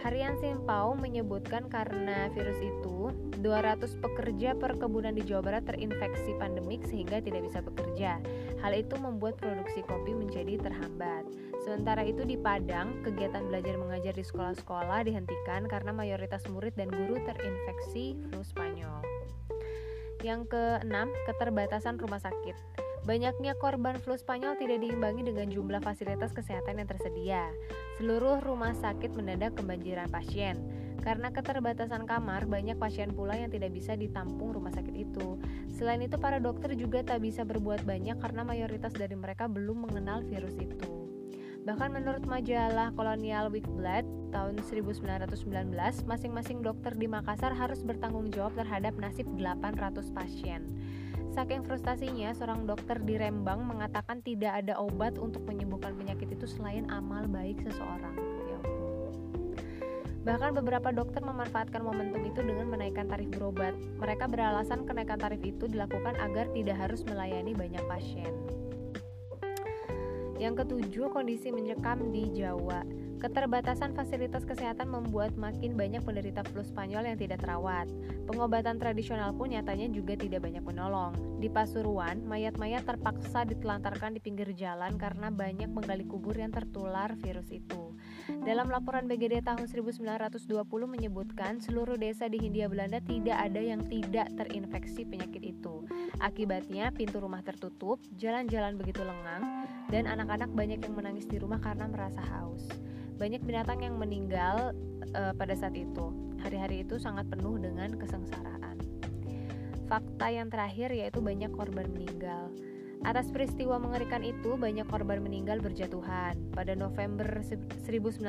Harian 0.00 0.32
Simpau 0.40 0.96
menyebutkan 0.96 1.68
karena 1.68 2.32
virus 2.32 2.56
itu 2.64 3.12
200 3.44 4.00
pekerja 4.00 4.56
perkebunan 4.56 5.12
di 5.12 5.20
Jawa 5.28 5.44
Barat 5.44 5.68
terinfeksi 5.68 6.32
pandemik 6.40 6.88
sehingga 6.88 7.20
tidak 7.20 7.44
bisa 7.44 7.60
bekerja. 7.60 8.16
Hal 8.64 8.72
itu 8.72 8.96
membuat 8.96 9.36
produksi 9.36 9.84
kopi 9.84 10.16
menjadi 10.16 10.56
terhambat. 10.56 11.28
Sementara 11.60 12.00
itu 12.04 12.24
di 12.24 12.40
Padang, 12.40 13.04
kegiatan 13.04 13.44
belajar 13.44 13.76
mengajar 13.76 14.16
di 14.16 14.24
sekolah-sekolah 14.24 15.04
dihentikan 15.04 15.68
karena 15.68 15.92
mayoritas 15.92 16.44
murid 16.48 16.72
dan 16.80 16.88
guru 16.88 17.20
terinfeksi 17.20 18.16
flu 18.28 18.40
Spanyol. 18.40 19.04
Yang 20.24 20.52
keenam, 20.52 21.12
keterbatasan 21.28 22.00
rumah 22.00 22.20
sakit. 22.20 22.79
Banyaknya 23.08 23.56
korban 23.56 23.96
flu 23.96 24.12
Spanyol 24.12 24.60
tidak 24.60 24.84
diimbangi 24.84 25.24
dengan 25.24 25.48
jumlah 25.48 25.80
fasilitas 25.80 26.36
kesehatan 26.36 26.84
yang 26.84 26.88
tersedia. 26.88 27.48
Seluruh 27.96 28.44
rumah 28.44 28.76
sakit 28.76 29.16
mendadak 29.16 29.56
kebanjiran 29.56 30.12
pasien. 30.12 30.60
Karena 31.00 31.32
keterbatasan 31.32 32.04
kamar, 32.04 32.44
banyak 32.44 32.76
pasien 32.76 33.16
pula 33.16 33.32
yang 33.32 33.48
tidak 33.48 33.72
bisa 33.72 33.96
ditampung 33.96 34.52
rumah 34.52 34.68
sakit 34.68 34.92
itu. 34.92 35.40
Selain 35.72 36.04
itu, 36.04 36.20
para 36.20 36.36
dokter 36.36 36.76
juga 36.76 37.00
tak 37.00 37.24
bisa 37.24 37.40
berbuat 37.40 37.88
banyak 37.88 38.20
karena 38.20 38.44
mayoritas 38.44 38.92
dari 38.92 39.16
mereka 39.16 39.48
belum 39.48 39.88
mengenal 39.88 40.20
virus 40.28 40.52
itu. 40.60 41.08
Bahkan 41.64 41.92
menurut 41.92 42.24
majalah 42.28 42.92
Colonial 42.92 43.48
Weekblad 43.48 44.04
tahun 44.32 44.60
1919, 44.60 45.72
masing-masing 46.04 46.60
dokter 46.60 46.92
di 46.96 47.08
Makassar 47.08 47.56
harus 47.56 47.80
bertanggung 47.80 48.28
jawab 48.32 48.56
terhadap 48.60 48.92
nasib 49.00 49.24
800 49.36 50.12
pasien. 50.12 50.68
Saking 51.40 51.64
frustasinya, 51.64 52.36
seorang 52.36 52.68
dokter 52.68 53.00
di 53.00 53.16
Rembang 53.16 53.64
mengatakan 53.64 54.20
tidak 54.20 54.60
ada 54.60 54.76
obat 54.76 55.16
untuk 55.16 55.40
menyembuhkan 55.48 55.96
penyakit 55.96 56.36
itu 56.36 56.44
selain 56.44 56.84
amal 56.92 57.24
baik 57.32 57.64
seseorang. 57.64 58.12
Ya 58.44 58.60
Bahkan 60.20 60.60
beberapa 60.60 60.92
dokter 60.92 61.24
memanfaatkan 61.24 61.80
momentum 61.80 62.28
itu 62.28 62.44
dengan 62.44 62.68
menaikkan 62.68 63.08
tarif 63.08 63.32
berobat. 63.32 63.72
Mereka 63.72 64.28
beralasan 64.28 64.84
kenaikan 64.84 65.16
tarif 65.16 65.40
itu 65.40 65.64
dilakukan 65.64 66.12
agar 66.20 66.44
tidak 66.52 66.76
harus 66.76 67.08
melayani 67.08 67.56
banyak 67.56 67.80
pasien. 67.88 68.36
Yang 70.36 70.68
ketujuh, 70.68 71.08
kondisi 71.08 71.56
mencekam 71.56 72.12
di 72.12 72.36
Jawa. 72.36 72.84
Keterbatasan 73.20 73.92
fasilitas 73.92 74.48
kesehatan 74.48 74.88
membuat 74.88 75.36
makin 75.36 75.76
banyak 75.76 76.00
penderita 76.00 76.40
flu 76.40 76.64
Spanyol 76.64 77.04
yang 77.04 77.20
tidak 77.20 77.44
terawat. 77.44 77.84
Pengobatan 78.24 78.80
tradisional 78.80 79.36
pun 79.36 79.52
nyatanya 79.52 79.92
juga 79.92 80.16
tidak 80.16 80.48
banyak 80.48 80.64
menolong. 80.64 81.12
Di 81.36 81.52
Pasuruan, 81.52 82.24
mayat-mayat 82.24 82.88
terpaksa 82.88 83.44
ditelantarkan 83.44 84.16
di 84.16 84.24
pinggir 84.24 84.56
jalan 84.56 84.96
karena 84.96 85.28
banyak 85.28 85.68
menggali 85.68 86.08
kubur 86.08 86.32
yang 86.32 86.48
tertular 86.48 87.12
virus 87.20 87.52
itu. 87.52 87.92
Dalam 88.40 88.72
laporan 88.72 89.04
BGD 89.04 89.44
tahun 89.44 89.68
1920 89.68 90.64
menyebutkan 90.88 91.60
seluruh 91.60 92.00
desa 92.00 92.24
di 92.24 92.40
Hindia 92.40 92.72
Belanda 92.72 93.04
tidak 93.04 93.36
ada 93.36 93.60
yang 93.60 93.84
tidak 93.84 94.32
terinfeksi 94.32 95.04
penyakit 95.04 95.44
itu. 95.44 95.84
Akibatnya 96.24 96.88
pintu 96.88 97.20
rumah 97.20 97.44
tertutup, 97.44 98.00
jalan-jalan 98.16 98.80
begitu 98.80 99.04
lengang, 99.04 99.68
dan 99.92 100.08
anak-anak 100.08 100.48
banyak 100.56 100.80
yang 100.80 100.96
menangis 100.96 101.28
di 101.28 101.36
rumah 101.36 101.60
karena 101.60 101.84
merasa 101.84 102.24
haus. 102.24 102.64
Banyak 103.20 103.44
binatang 103.44 103.84
yang 103.84 104.00
meninggal 104.00 104.72
uh, 105.12 105.36
pada 105.36 105.52
saat 105.52 105.76
itu. 105.76 106.08
Hari-hari 106.40 106.88
itu 106.88 106.96
sangat 106.96 107.28
penuh 107.28 107.60
dengan 107.60 108.00
kesengsaraan. 108.00 108.80
Fakta 109.92 110.32
yang 110.32 110.48
terakhir 110.48 110.88
yaitu 110.88 111.20
banyak 111.20 111.52
korban 111.52 111.84
meninggal. 111.92 112.48
Atas 113.00 113.32
peristiwa 113.32 113.80
mengerikan 113.80 114.20
itu, 114.20 114.60
banyak 114.60 114.84
korban 114.84 115.24
meninggal 115.24 115.56
berjatuhan. 115.64 116.36
Pada 116.52 116.76
November 116.76 117.40
1918, 117.40 118.20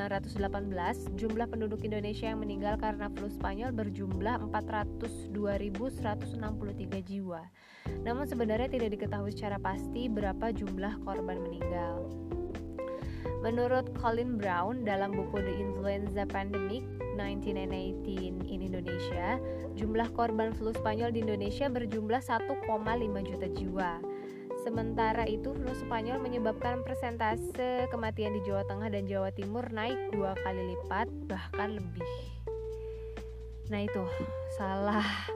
jumlah 1.12 1.44
penduduk 1.44 1.84
Indonesia 1.84 2.32
yang 2.32 2.40
meninggal 2.40 2.80
karena 2.80 3.12
flu 3.12 3.28
Spanyol 3.28 3.76
berjumlah 3.76 4.40
402.163 4.48 7.04
jiwa. 7.04 7.44
Namun 8.00 8.24
sebenarnya 8.24 8.72
tidak 8.72 8.96
diketahui 8.96 9.36
secara 9.36 9.60
pasti 9.60 10.08
berapa 10.08 10.48
jumlah 10.56 11.04
korban 11.04 11.44
meninggal. 11.44 12.08
Menurut 13.42 13.90
Colin 13.98 14.38
Brown 14.38 14.86
dalam 14.86 15.18
buku 15.18 15.42
The 15.42 15.50
Influenza 15.58 16.22
Pandemic 16.30 16.86
1918 17.18 18.46
in 18.46 18.62
Indonesia, 18.62 19.42
jumlah 19.74 20.14
korban 20.14 20.54
flu 20.54 20.70
Spanyol 20.70 21.10
di 21.10 21.26
Indonesia 21.26 21.66
berjumlah 21.66 22.22
1,5 22.22 22.62
juta 23.26 23.48
jiwa. 23.50 23.98
Sementara 24.62 25.26
itu, 25.26 25.50
flu 25.58 25.74
Spanyol 25.74 26.22
menyebabkan 26.22 26.86
persentase 26.86 27.90
kematian 27.90 28.30
di 28.30 28.46
Jawa 28.46 28.62
Tengah 28.62 28.94
dan 28.94 29.10
Jawa 29.10 29.34
Timur 29.34 29.66
naik 29.74 29.98
dua 30.14 30.38
kali 30.38 30.78
lipat, 30.78 31.10
bahkan 31.26 31.82
lebih. 31.82 32.14
Nah 33.74 33.82
itu 33.82 34.06
salah 34.54 35.26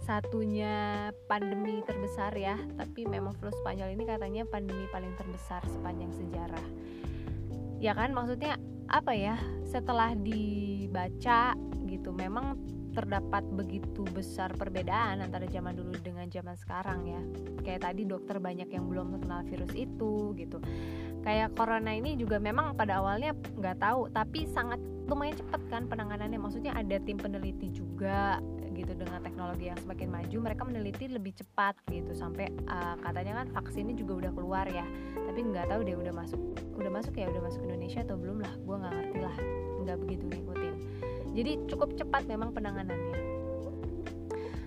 satunya 0.00 1.12
pandemi 1.28 1.84
terbesar 1.84 2.32
ya, 2.32 2.56
tapi 2.80 3.04
memang 3.04 3.36
flu 3.36 3.52
Spanyol 3.60 3.92
ini 3.92 4.08
katanya 4.08 4.48
pandemi 4.48 4.88
paling 4.88 5.12
terbesar 5.20 5.60
sepanjang 5.68 6.08
sejarah 6.16 6.64
ya 7.84 7.92
kan? 7.92 8.16
Maksudnya 8.16 8.56
apa 8.88 9.12
ya? 9.12 9.36
Setelah 9.68 10.16
dibaca 10.16 11.52
gitu 11.84 12.16
memang 12.16 12.56
terdapat 12.94 13.42
begitu 13.50 14.06
besar 14.14 14.54
perbedaan 14.54 15.18
antara 15.18 15.50
zaman 15.50 15.74
dulu 15.74 15.92
dengan 16.00 16.30
zaman 16.32 16.56
sekarang 16.56 17.00
ya. 17.04 17.20
Kayak 17.60 17.92
tadi 17.92 18.08
dokter 18.08 18.40
banyak 18.40 18.70
yang 18.70 18.88
belum 18.88 19.20
kenal 19.20 19.44
virus 19.44 19.74
itu 19.76 20.32
gitu. 20.38 20.62
Kayak 21.26 21.52
corona 21.58 21.92
ini 21.92 22.16
juga 22.16 22.38
memang 22.40 22.78
pada 22.78 23.02
awalnya 23.02 23.34
nggak 23.34 23.82
tahu 23.82 24.08
tapi 24.14 24.46
sangat 24.48 24.78
lumayan 25.10 25.36
cepat 25.36 25.60
kan 25.68 25.82
penanganannya. 25.90 26.38
Maksudnya 26.38 26.72
ada 26.72 26.96
tim 27.02 27.18
peneliti 27.18 27.68
juga 27.74 28.38
gitu 28.74 28.92
dengan 28.92 29.22
teknologi 29.22 29.70
yang 29.70 29.78
semakin 29.78 30.08
maju 30.10 30.36
mereka 30.42 30.62
meneliti 30.66 31.06
lebih 31.08 31.32
cepat 31.38 31.78
gitu. 31.88 32.12
Sampai 32.12 32.50
uh, 32.66 32.98
katanya 33.00 33.42
kan 33.42 33.46
vaksinnya 33.54 33.94
juga 33.94 34.26
udah 34.26 34.32
keluar 34.34 34.66
ya. 34.68 34.84
Tapi 35.14 35.40
nggak 35.40 35.70
tahu 35.70 35.80
dia 35.86 35.96
udah 35.96 36.12
masuk 36.12 36.40
udah 36.74 36.90
masuk 36.90 37.14
ya 37.14 37.30
udah 37.30 37.42
masuk 37.46 37.62
Indonesia 37.64 38.02
atau 38.02 38.18
belum 38.18 38.42
lah. 38.42 38.54
Gue 38.60 38.76
nggak 38.76 38.92
ngerti 38.92 39.18
lah 39.22 39.36
nggak 39.84 39.98
begitu 40.02 40.24
ngikutin. 40.28 40.74
Jadi 41.34 41.52
cukup 41.70 41.90
cepat 41.98 42.22
memang 42.26 42.50
penanganannya. 42.54 43.18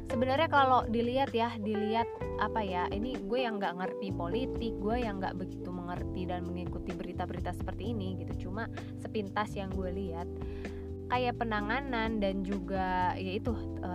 Sebenarnya 0.08 0.48
kalau 0.48 0.88
dilihat 0.88 1.36
ya 1.36 1.52
dilihat 1.60 2.08
apa 2.40 2.64
ya 2.64 2.88
ini 2.96 3.18
gue 3.18 3.44
yang 3.44 3.60
nggak 3.60 3.76
ngerti 3.76 4.14
politik 4.16 4.74
gue 4.80 5.04
yang 5.04 5.20
nggak 5.20 5.36
begitu 5.36 5.68
mengerti 5.68 6.24
dan 6.30 6.48
mengikuti 6.48 6.96
berita-berita 6.96 7.52
seperti 7.52 7.92
ini 7.92 8.16
gitu. 8.24 8.48
Cuma 8.48 8.72
sepintas 9.04 9.52
yang 9.54 9.68
gue 9.76 9.92
lihat 9.92 10.28
kayak 11.08 11.40
penanganan 11.40 12.20
dan 12.20 12.44
juga 12.44 13.16
yaitu 13.16 13.56
e, 13.80 13.92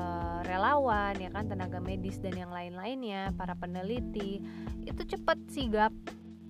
relawan 0.48 1.12
ya 1.20 1.28
kan 1.28 1.48
tenaga 1.48 1.78
medis 1.78 2.16
dan 2.18 2.34
yang 2.36 2.52
lain-lainnya 2.52 3.36
para 3.36 3.52
peneliti 3.52 4.40
itu 4.84 5.02
cepet 5.04 5.38
sigap 5.52 5.92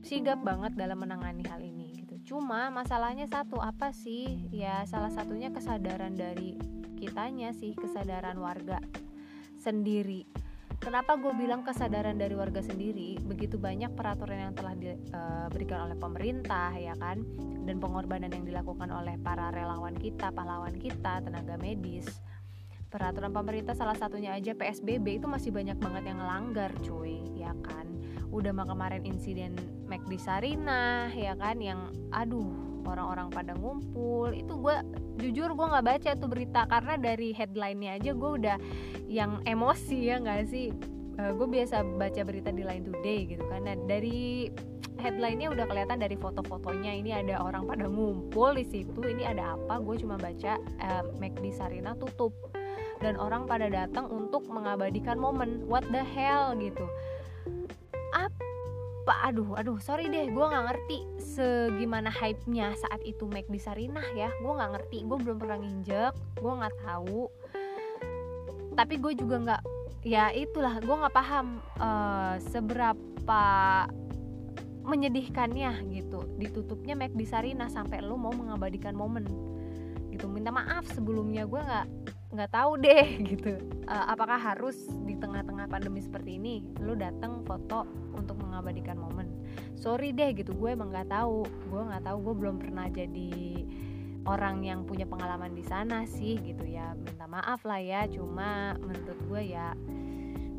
sigap 0.03 0.39
banget 0.43 0.75
dalam 0.75 0.99
menangani 0.99 1.47
hal 1.47 1.63
ini 1.63 2.03
gitu. 2.03 2.35
Cuma 2.35 2.75
masalahnya 2.75 3.31
satu 3.31 3.63
apa 3.63 3.95
sih? 3.95 4.51
Ya 4.51 4.83
salah 4.87 5.15
satunya 5.15 5.55
kesadaran 5.55 6.19
dari 6.19 6.59
kitanya 6.99 7.55
sih 7.55 7.75
kesadaran 7.75 8.39
warga 8.39 8.83
sendiri 9.63 10.27
Kenapa 10.83 11.15
gue 11.15 11.31
bilang 11.39 11.63
kesadaran 11.63 12.19
dari 12.19 12.35
warga 12.35 12.59
sendiri 12.59 13.15
begitu 13.23 13.55
banyak 13.55 13.95
peraturan 13.95 14.51
yang 14.51 14.55
telah 14.59 14.75
diberikan 14.75 15.79
eh, 15.79 15.85
oleh 15.87 15.95
pemerintah 15.95 16.75
ya 16.75 16.99
kan 16.99 17.23
dan 17.63 17.79
pengorbanan 17.79 18.35
yang 18.35 18.43
dilakukan 18.43 18.91
oleh 18.91 19.15
para 19.23 19.55
relawan 19.55 19.95
kita, 19.95 20.35
pahlawan 20.35 20.75
kita, 20.75 21.23
tenaga 21.23 21.55
medis. 21.63 22.11
Peraturan 22.91 23.31
pemerintah 23.31 23.79
salah 23.79 23.95
satunya 23.95 24.35
aja 24.35 24.59
PSBB 24.59 25.23
itu 25.23 25.31
masih 25.31 25.55
banyak 25.55 25.79
banget 25.79 26.03
yang 26.03 26.19
ngelanggar 26.19 26.75
cuy 26.83 27.31
ya 27.39 27.55
kan. 27.63 27.87
Udah 28.35 28.51
mah 28.51 28.67
kemarin 28.67 29.07
insiden 29.07 29.55
McD 29.87 30.19
Sarina 30.19 31.15
ya 31.15 31.39
kan 31.39 31.63
yang 31.63 31.95
aduh 32.11 32.73
orang-orang 32.83 33.31
pada 33.31 33.55
ngumpul 33.55 34.35
itu 34.35 34.51
gue 34.59 34.77
jujur 35.23 35.55
gue 35.55 35.67
nggak 35.71 35.87
baca 35.87 36.11
tuh 36.19 36.29
berita 36.29 36.67
karena 36.67 36.95
dari 36.99 37.31
headline-nya 37.31 38.03
aja 38.03 38.11
gue 38.11 38.31
udah 38.43 38.57
yang 39.07 39.39
emosi 39.47 40.11
ya 40.11 40.19
nggak 40.19 40.51
sih? 40.51 40.75
Uh, 41.21 41.31
eh, 41.31 41.33
gue 41.39 41.47
biasa 41.47 41.87
baca 42.01 42.21
berita 42.27 42.51
di 42.51 42.67
Line 42.67 42.83
Today 42.83 43.21
gitu 43.31 43.45
kan. 43.47 43.63
Nah, 43.63 43.77
dari 43.87 44.51
headline-nya 44.99 45.55
udah 45.55 45.65
kelihatan 45.71 45.99
dari 46.03 46.17
foto-fotonya 46.19 46.93
ini 46.99 47.11
ada 47.15 47.39
orang 47.39 47.69
pada 47.69 47.87
ngumpul 47.87 48.59
di 48.59 48.67
situ 48.67 49.01
ini 49.07 49.23
ada 49.23 49.55
apa? 49.55 49.79
Gue 49.79 50.03
cuma 50.03 50.19
baca 50.19 50.59
uh, 50.59 51.03
McD 51.23 51.55
Sarina 51.55 51.95
tutup. 51.95 52.35
Dan 53.03 53.19
orang 53.19 53.51
pada 53.51 53.67
datang 53.67 54.07
untuk 54.15 54.47
mengabadikan 54.47 55.19
momen. 55.19 55.67
What 55.67 55.83
the 55.91 56.07
hell 56.07 56.55
gitu. 56.55 56.87
Apa 58.15 58.52
apa 59.03 59.35
aduh 59.35 59.59
aduh 59.59 59.83
sorry 59.83 60.07
deh 60.07 60.31
gue 60.31 60.45
nggak 60.47 60.63
ngerti 60.63 60.99
segimana 61.19 62.07
hype 62.07 62.39
nya 62.47 62.71
saat 62.79 63.03
itu 63.03 63.27
Mac 63.27 63.51
di 63.51 63.59
Sarinah 63.59 64.07
ya. 64.15 64.31
Gue 64.39 64.55
nggak 64.55 64.71
ngerti 64.79 65.03
gue 65.03 65.19
belum 65.19 65.43
pernah 65.43 65.59
nginjek 65.59 66.15
gue 66.39 66.53
nggak 66.55 66.77
tahu. 66.87 67.27
Tapi 68.79 68.95
gue 69.03 69.13
juga 69.19 69.37
nggak 69.43 69.63
ya 70.07 70.31
itulah 70.31 70.79
gue 70.79 70.95
nggak 71.03 71.15
paham 71.19 71.59
uh, 71.83 72.39
seberapa 72.47 73.43
menyedihkannya 74.87 75.83
gitu 75.99 76.23
ditutupnya 76.39 76.95
Mac 76.95 77.11
di 77.11 77.27
Sarinah 77.27 77.75
sampai 77.75 78.07
lo 78.07 78.15
mau 78.15 78.31
mengabadikan 78.31 78.95
momen. 78.95 79.27
Gitu 80.15 80.31
minta 80.31 80.55
maaf 80.55 80.87
sebelumnya 80.95 81.43
gue 81.43 81.59
nggak 81.59 81.87
nggak 82.33 82.51
tahu 82.51 82.81
deh 82.81 83.07
gitu. 83.37 83.61
Uh, 83.85 84.05
apakah 84.09 84.41
harus 84.41 84.89
di 85.05 85.15
tengah-tengah 85.21 85.69
pandemi 85.69 86.01
seperti 86.01 86.41
ini 86.41 86.65
lu 86.81 86.97
datang 86.97 87.45
foto 87.45 87.85
untuk 88.17 88.41
mengabadikan 88.41 88.97
momen? 88.97 89.29
Sorry 89.77 90.17
deh 90.17 90.33
gitu. 90.33 90.57
Gue 90.57 90.73
emang 90.73 90.91
nggak 90.91 91.13
tahu. 91.13 91.45
Gue 91.69 91.83
nggak 91.85 92.09
tahu. 92.09 92.19
Gue 92.25 92.35
belum 92.41 92.57
pernah 92.57 92.89
jadi 92.89 93.63
orang 94.25 94.65
yang 94.65 94.89
punya 94.89 95.05
pengalaman 95.05 95.53
di 95.53 95.61
sana 95.61 96.09
sih 96.09 96.41
gitu 96.41 96.65
ya. 96.65 96.97
Minta 96.97 97.29
maaf 97.29 97.69
lah 97.69 97.79
ya. 97.85 98.09
Cuma 98.09 98.81
menurut 98.81 99.21
gue 99.29 99.43
ya 99.53 99.77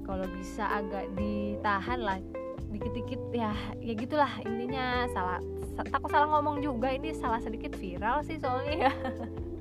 kalau 0.06 0.30
bisa 0.30 0.70
agak 0.70 1.10
ditahan 1.18 2.00
lah. 2.06 2.22
Dikit-dikit 2.70 3.22
ya 3.34 3.54
ya 3.82 3.94
gitulah 3.98 4.30
intinya. 4.46 5.10
Salah 5.10 5.42
takut 5.90 6.14
salah 6.14 6.30
ngomong 6.38 6.62
juga. 6.62 6.94
Ini 6.94 7.18
salah 7.18 7.42
sedikit 7.42 7.74
viral 7.74 8.22
sih 8.22 8.38
soalnya 8.38 8.90
ya 8.90 8.94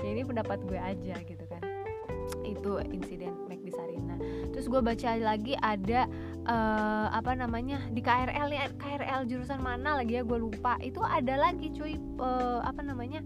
ya 0.00 0.08
ini 0.08 0.22
pendapat 0.24 0.58
gue 0.64 0.78
aja 0.78 1.16
gitu 1.24 1.44
kan. 1.48 1.62
Itu 2.46 2.80
insiden 2.90 3.34
Mac 3.46 3.60
di 3.62 3.72
Sarina. 3.72 4.16
Terus 4.54 4.66
gue 4.66 4.80
baca 4.82 5.10
lagi 5.18 5.54
ada 5.58 6.06
uh, 6.46 7.08
apa 7.12 7.32
namanya 7.34 7.80
di 7.90 8.00
KRL 8.02 8.46
nih 8.50 8.60
KRL 8.78 9.26
jurusan 9.26 9.60
mana 9.62 9.98
lagi 10.00 10.20
ya 10.20 10.22
gue 10.22 10.38
lupa. 10.38 10.76
Itu 10.82 11.02
ada 11.04 11.36
lagi 11.36 11.72
cuy 11.74 11.96
uh, 12.20 12.60
apa 12.64 12.80
namanya 12.84 13.24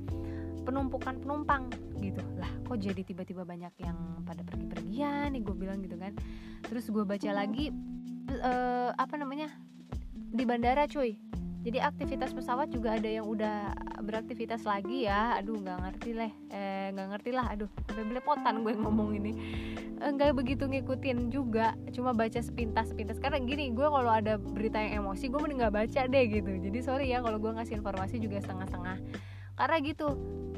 penumpukan 0.64 1.20
penumpang 1.20 1.68
gitu. 2.00 2.20
Lah 2.40 2.48
kok 2.64 2.80
jadi 2.80 3.00
tiba-tiba 3.04 3.44
banyak 3.44 3.72
yang 3.80 4.24
pada 4.24 4.40
pergi-pergian 4.44 5.32
nih 5.36 5.42
gue 5.44 5.56
bilang 5.56 5.80
gitu 5.84 5.96
kan. 6.00 6.16
Terus 6.64 6.88
gue 6.88 7.04
baca 7.04 7.30
lagi 7.32 7.70
uh, 8.40 8.90
apa 8.96 9.14
namanya 9.20 9.52
di 10.14 10.42
bandara 10.42 10.90
cuy 10.90 11.14
jadi 11.64 11.80
aktivitas 11.80 12.36
pesawat 12.36 12.68
juga 12.68 13.00
ada 13.00 13.08
yang 13.08 13.24
udah 13.24 13.72
beraktivitas 14.04 14.68
lagi 14.68 15.08
ya. 15.08 15.40
Aduh 15.40 15.56
nggak 15.64 15.78
ngerti 15.80 16.10
leh. 16.12 16.32
Eh 16.52 16.92
nggak 16.92 17.08
ngerti 17.16 17.30
lah. 17.32 17.48
Aduh 17.56 17.72
sampai 17.88 18.04
belepotan 18.04 18.60
gue 18.60 18.76
ngomong 18.76 19.16
ini. 19.16 19.32
Eh, 19.96 20.10
nggak 20.12 20.36
begitu 20.36 20.68
ngikutin 20.68 21.32
juga. 21.32 21.72
Cuma 21.96 22.12
baca 22.12 22.36
sepintas 22.36 22.92
sepintas 22.92 23.16
karena 23.16 23.40
gini 23.40 23.72
gue 23.72 23.88
kalau 23.88 24.12
ada 24.12 24.36
berita 24.36 24.76
yang 24.76 25.08
emosi 25.08 25.32
gue 25.32 25.40
mending 25.40 25.64
nggak 25.64 25.72
baca 25.72 26.00
deh 26.04 26.24
gitu. 26.28 26.52
Jadi 26.52 26.78
sorry 26.84 27.08
ya 27.16 27.24
kalau 27.24 27.40
gue 27.40 27.56
ngasih 27.56 27.80
informasi 27.80 28.20
juga 28.20 28.44
setengah-setengah. 28.44 28.96
Karena 29.56 29.76
gitu 29.80 30.06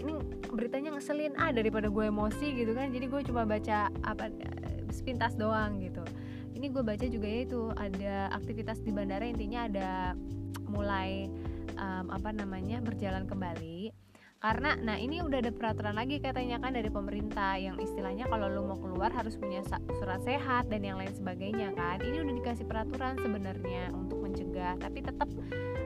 ini 0.02 0.12
beritanya 0.50 0.90
ngeselin. 0.98 1.38
Ah 1.38 1.54
daripada 1.54 1.86
gue 1.86 2.02
emosi 2.02 2.50
gitu 2.50 2.74
kan. 2.74 2.90
Jadi 2.90 3.06
gue 3.06 3.20
cuma 3.30 3.46
baca 3.46 3.94
apa 4.02 4.26
sepintas 4.90 5.38
doang 5.38 5.78
gitu. 5.78 6.02
Ini 6.50 6.66
gue 6.74 6.82
baca 6.82 7.06
juga 7.06 7.30
ya 7.30 7.46
itu. 7.46 7.70
Ada 7.78 8.34
aktivitas 8.34 8.82
di 8.82 8.90
bandara 8.90 9.22
intinya 9.22 9.70
ada 9.70 10.18
mulai 10.68 11.30
um, 11.76 12.12
apa 12.12 12.30
namanya 12.34 12.82
berjalan 12.82 13.24
kembali. 13.24 13.92
Karena 14.36 14.76
nah 14.78 15.00
ini 15.00 15.24
udah 15.24 15.40
ada 15.40 15.50
peraturan 15.50 15.96
lagi 15.96 16.20
katanya 16.20 16.60
kan 16.60 16.76
dari 16.76 16.92
pemerintah 16.92 17.56
yang 17.56 17.80
istilahnya 17.80 18.28
kalau 18.28 18.52
lo 18.52 18.68
mau 18.68 18.78
keluar 18.78 19.08
harus 19.08 19.34
punya 19.34 19.64
surat 19.96 20.20
sehat 20.22 20.68
dan 20.68 20.84
yang 20.84 21.00
lain 21.00 21.10
sebagainya 21.16 21.72
kan. 21.72 22.04
Ini 22.04 22.20
udah 22.20 22.34
dikasih 22.44 22.68
peraturan 22.68 23.16
sebenarnya 23.16 23.90
untuk 23.96 24.20
mencegah 24.20 24.76
tapi 24.76 25.00
tetap 25.00 25.26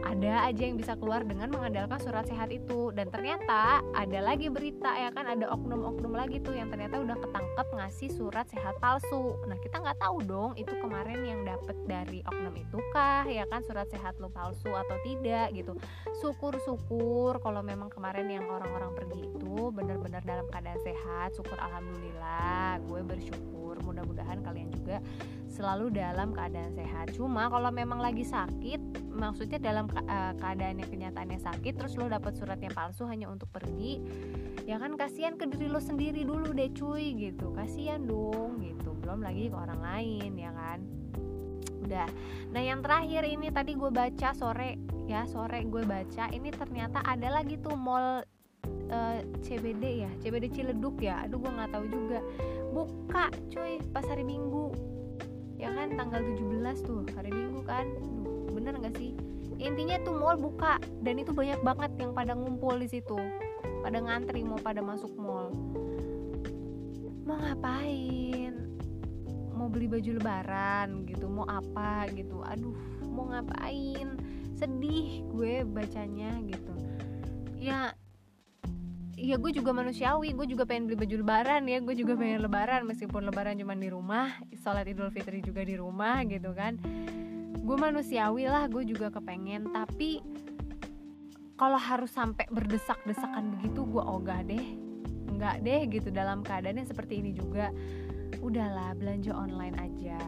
ada 0.04 0.48
aja 0.48 0.62
yang 0.64 0.76
bisa 0.80 0.96
keluar 0.96 1.22
dengan 1.22 1.52
mengandalkan 1.52 2.00
surat 2.00 2.24
sehat 2.26 2.48
itu. 2.50 2.90
Dan 2.94 3.12
ternyata 3.12 3.84
ada 3.92 4.18
lagi 4.20 4.48
berita 4.48 4.90
ya 4.96 5.10
kan? 5.12 5.28
Ada 5.28 5.48
oknum-oknum 5.52 6.12
lagi 6.16 6.40
tuh 6.40 6.56
yang 6.56 6.72
ternyata 6.72 7.00
udah 7.00 7.16
ketangkep 7.20 7.66
ngasih 7.76 8.08
surat 8.14 8.46
sehat 8.48 8.76
palsu. 8.80 9.36
Nah 9.46 9.56
kita 9.60 9.80
nggak 9.80 9.98
tahu 10.00 10.18
dong 10.24 10.52
itu 10.56 10.72
kemarin 10.80 11.20
yang 11.22 11.40
dapet 11.44 11.76
dari 11.84 12.24
oknum 12.26 12.54
itu 12.56 12.78
kah 12.96 13.24
ya 13.28 13.44
kan? 13.46 13.60
Surat 13.64 13.86
sehat 13.92 14.16
lo 14.18 14.32
palsu 14.32 14.72
atau 14.72 14.96
tidak 15.04 15.52
gitu. 15.52 15.76
Syukur-syukur 16.24 17.38
kalau 17.44 17.60
memang 17.60 17.92
kemarin 17.92 18.26
yang 18.28 18.46
orang-orang 18.48 18.96
pergi 18.96 19.28
itu 19.28 19.70
benar-benar 19.70 20.24
dalam 20.24 20.46
keadaan 20.48 20.80
sehat. 20.82 21.36
Syukur 21.36 21.56
alhamdulillah 21.60 22.80
gue 22.88 23.00
bersyukur 23.04 23.59
mudah-mudahan 23.78 24.42
kalian 24.42 24.74
juga 24.74 24.98
selalu 25.46 25.94
dalam 25.94 26.34
keadaan 26.34 26.74
sehat. 26.74 27.14
Cuma 27.14 27.46
kalau 27.46 27.70
memang 27.70 28.02
lagi 28.02 28.26
sakit 28.26 29.12
maksudnya 29.14 29.62
dalam 29.62 29.86
uh, 29.86 30.34
keadaan 30.34 30.82
yang 30.82 30.90
kenyataannya 30.90 31.38
sakit 31.38 31.78
terus 31.78 31.94
lo 31.94 32.10
dapat 32.10 32.34
surat 32.34 32.58
yang 32.58 32.74
palsu 32.74 33.04
hanya 33.06 33.28
untuk 33.28 33.52
pergi 33.52 34.00
ya 34.64 34.80
kan 34.80 34.94
kasihan 34.96 35.36
ke 35.36 35.44
diri 35.50 35.68
lo 35.68 35.82
sendiri 35.82 36.24
dulu 36.26 36.50
deh 36.50 36.70
cuy 36.74 37.14
gitu. 37.14 37.54
Kasihan 37.54 38.02
dong 38.02 38.64
gitu. 38.64 38.96
Belum 39.04 39.22
lagi 39.22 39.52
ke 39.52 39.56
orang 39.56 39.80
lain 39.84 40.32
ya 40.34 40.50
kan? 40.50 40.80
Udah. 41.84 42.08
Nah 42.50 42.62
yang 42.62 42.80
terakhir 42.80 43.26
ini 43.26 43.50
tadi 43.50 43.74
gue 43.74 43.90
baca 43.90 44.30
sore 44.34 44.78
ya 45.10 45.26
sore 45.26 45.66
gue 45.66 45.82
baca 45.82 46.30
ini 46.30 46.54
ternyata 46.54 47.02
ada 47.02 47.34
lagi 47.34 47.58
tuh 47.58 47.74
mall 47.74 48.22
uh, 48.90 49.18
eh, 49.18 49.20
CBD 49.40 50.04
ya 50.04 50.10
CBD 50.20 50.50
Ciledug 50.50 50.98
ya. 50.98 51.24
Aduh 51.24 51.38
gue 51.38 51.50
nggak 51.50 51.70
tahu 51.72 51.84
juga. 51.88 52.18
Buka 52.74 53.24
cuy 53.48 53.78
pas 53.94 54.04
hari 54.04 54.26
Minggu. 54.26 54.74
Ya 55.56 55.70
kan 55.76 55.94
tanggal 55.94 56.20
17 56.24 56.86
tuh 56.86 57.06
hari 57.14 57.30
Minggu 57.30 57.60
kan. 57.64 57.86
Bener 58.50 58.76
nggak 58.76 58.96
sih? 58.98 59.14
Intinya 59.60 60.00
tuh 60.00 60.16
mall 60.16 60.40
buka 60.40 60.80
dan 61.04 61.20
itu 61.20 61.36
banyak 61.36 61.60
banget 61.60 61.92
yang 62.00 62.12
pada 62.16 62.32
ngumpul 62.32 62.76
di 62.80 62.88
situ. 62.88 63.16
Pada 63.80 64.00
ngantri 64.00 64.44
mau 64.44 64.60
pada 64.60 64.80
masuk 64.80 65.12
mall. 65.16 65.52
Mau 67.24 67.36
ngapain? 67.36 68.56
Mau 69.52 69.68
beli 69.68 69.86
baju 69.92 70.16
lebaran 70.16 71.04
gitu 71.04 71.28
mau 71.28 71.44
apa 71.44 72.08
gitu. 72.16 72.40
Aduh 72.40 72.76
mau 73.12 73.28
ngapain? 73.28 74.16
Sedih 74.56 75.24
gue 75.28 75.64
bacanya 75.68 76.40
gitu. 76.48 76.72
Ya 77.60 77.92
ya 79.20 79.36
gue 79.36 79.52
juga 79.52 79.70
manusiawi. 79.76 80.32
Gue 80.32 80.48
juga 80.48 80.64
pengen 80.64 80.88
beli 80.88 80.96
baju 80.96 81.16
lebaran 81.20 81.62
ya. 81.68 81.78
Gue 81.84 81.94
juga 81.94 82.16
pengen 82.16 82.40
lebaran. 82.40 82.88
Meskipun 82.88 83.28
lebaran 83.28 83.60
cuma 83.60 83.76
di 83.76 83.92
rumah 83.92 84.32
sholat 84.56 84.88
idul 84.88 85.12
fitri 85.12 85.44
juga 85.44 85.60
di 85.60 85.76
rumah 85.76 86.24
gitu 86.24 86.56
kan. 86.56 86.80
Gue 87.60 87.76
manusiawi 87.76 88.48
lah 88.48 88.66
gue 88.66 88.82
juga 88.88 89.12
kepengen. 89.12 89.68
Tapi 89.70 90.24
kalau 91.60 91.76
harus 91.76 92.08
sampai 92.08 92.48
berdesak-desakan 92.48 93.60
begitu 93.60 93.84
gue 93.84 94.00
ogah 94.02 94.40
deh. 94.40 94.66
Nggak 95.36 95.56
deh 95.60 95.80
gitu 95.92 96.08
dalam 96.08 96.40
keadaannya 96.40 96.88
seperti 96.88 97.20
ini 97.20 97.36
juga. 97.36 97.68
Udahlah 98.40 98.96
belanja 98.96 99.36
online 99.36 99.76
aja. 99.76 100.18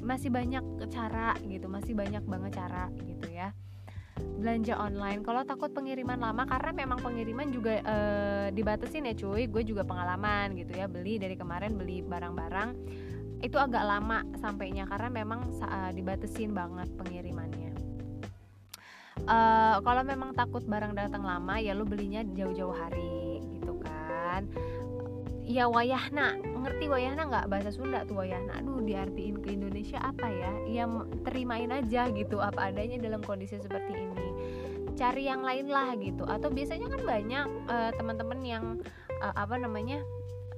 Masih 0.00 0.32
banyak 0.32 0.64
cara 0.88 1.36
gitu 1.44 1.68
masih 1.68 1.92
banyak 1.92 2.24
banget 2.24 2.64
cara 2.64 2.88
gitu 3.04 3.28
ya 3.28 3.52
belanja 4.38 4.74
online. 4.78 5.20
Kalau 5.26 5.42
takut 5.42 5.70
pengiriman 5.74 6.18
lama 6.18 6.46
karena 6.46 6.70
memang 6.70 7.02
pengiriman 7.02 7.48
juga 7.50 7.82
e, 7.82 7.96
dibatasin 8.54 9.08
ya 9.10 9.14
cuy. 9.14 9.50
Gue 9.50 9.62
juga 9.66 9.82
pengalaman 9.82 10.54
gitu 10.54 10.74
ya 10.78 10.86
beli 10.86 11.18
dari 11.18 11.34
kemarin 11.34 11.74
beli 11.74 12.04
barang-barang. 12.06 12.70
Itu 13.38 13.58
agak 13.58 13.84
lama 13.86 14.26
sampainya 14.42 14.90
karena 14.90 15.22
memang 15.22 15.46
uh, 15.62 15.94
dibatasin 15.94 16.50
banget 16.50 16.90
pengirimannya. 16.98 17.70
Uh, 19.22 19.78
kalau 19.86 20.02
memang 20.02 20.34
takut 20.34 20.66
barang 20.66 20.90
datang 20.94 21.22
lama 21.22 21.54
ya 21.62 21.70
lu 21.70 21.86
belinya 21.86 22.26
jauh-jauh 22.26 22.74
hari 22.74 23.42
gitu 23.54 23.78
kan 23.82 24.46
ya 25.48 25.64
wayahna. 25.64 26.36
Ngerti 26.36 26.92
wayahna 26.92 27.24
nggak? 27.24 27.46
Bahasa 27.48 27.72
Sunda 27.72 28.04
tuh 28.04 28.20
wayahna. 28.20 28.60
Aduh 28.60 28.84
diartiin 28.84 29.40
ke 29.40 29.56
Indonesia 29.56 29.96
apa 30.04 30.28
ya? 30.28 30.52
Ya 30.68 30.84
terimain 31.24 31.72
aja 31.72 32.12
gitu 32.12 32.38
apa 32.44 32.68
adanya 32.68 33.00
dalam 33.00 33.24
kondisi 33.24 33.56
seperti 33.56 33.96
ini. 33.96 34.28
Cari 34.94 35.24
yang 35.24 35.40
lain 35.40 35.72
lah 35.72 35.96
gitu. 35.96 36.28
Atau 36.28 36.52
biasanya 36.52 36.92
kan 36.92 37.00
banyak 37.00 37.46
uh, 37.66 37.90
teman-teman 37.96 38.38
yang 38.44 38.64
uh, 39.24 39.34
apa 39.34 39.56
namanya 39.56 40.04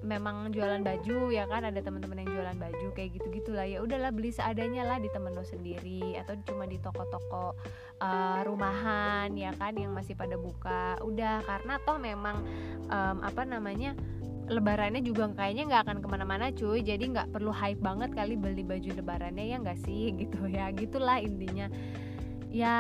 memang 0.00 0.48
jualan 0.50 0.80
baju 0.80 1.30
ya 1.30 1.46
kan? 1.46 1.62
Ada 1.62 1.86
teman-teman 1.86 2.26
yang 2.26 2.30
jualan 2.34 2.56
baju 2.58 2.86
kayak 2.96 3.20
gitu 3.20 3.26
gitulah 3.30 3.68
ya 3.68 3.84
udahlah 3.84 4.10
beli 4.10 4.32
seadanya 4.32 4.88
lah 4.88 4.98
di 4.98 5.06
temen 5.12 5.36
lo 5.38 5.46
sendiri. 5.46 6.18
Atau 6.18 6.34
cuma 6.50 6.66
di 6.66 6.80
toko-toko 6.82 7.54
uh, 8.02 8.40
rumahan 8.42 9.30
ya 9.38 9.54
kan? 9.54 9.76
Yang 9.76 9.92
masih 9.92 10.14
pada 10.18 10.34
buka. 10.40 10.98
Udah 11.04 11.44
karena 11.46 11.78
toh 11.84 12.00
memang 12.00 12.42
um, 12.90 13.22
apa 13.22 13.44
namanya 13.44 13.92
lebarannya 14.50 15.00
juga 15.06 15.30
kayaknya 15.30 15.70
nggak 15.70 15.82
akan 15.86 15.98
ke 16.02 16.08
mana-mana 16.10 16.46
cuy. 16.50 16.82
Jadi 16.82 17.14
nggak 17.14 17.30
perlu 17.30 17.54
hype 17.54 17.78
banget 17.78 18.10
kali 18.12 18.34
beli 18.34 18.66
baju 18.66 18.90
lebarannya 18.98 19.44
ya 19.46 19.56
nggak 19.62 19.78
sih? 19.86 20.10
Gitu 20.20 20.50
ya 20.50 20.74
gitulah 20.74 21.22
intinya. 21.22 21.70
Ya 22.50 22.76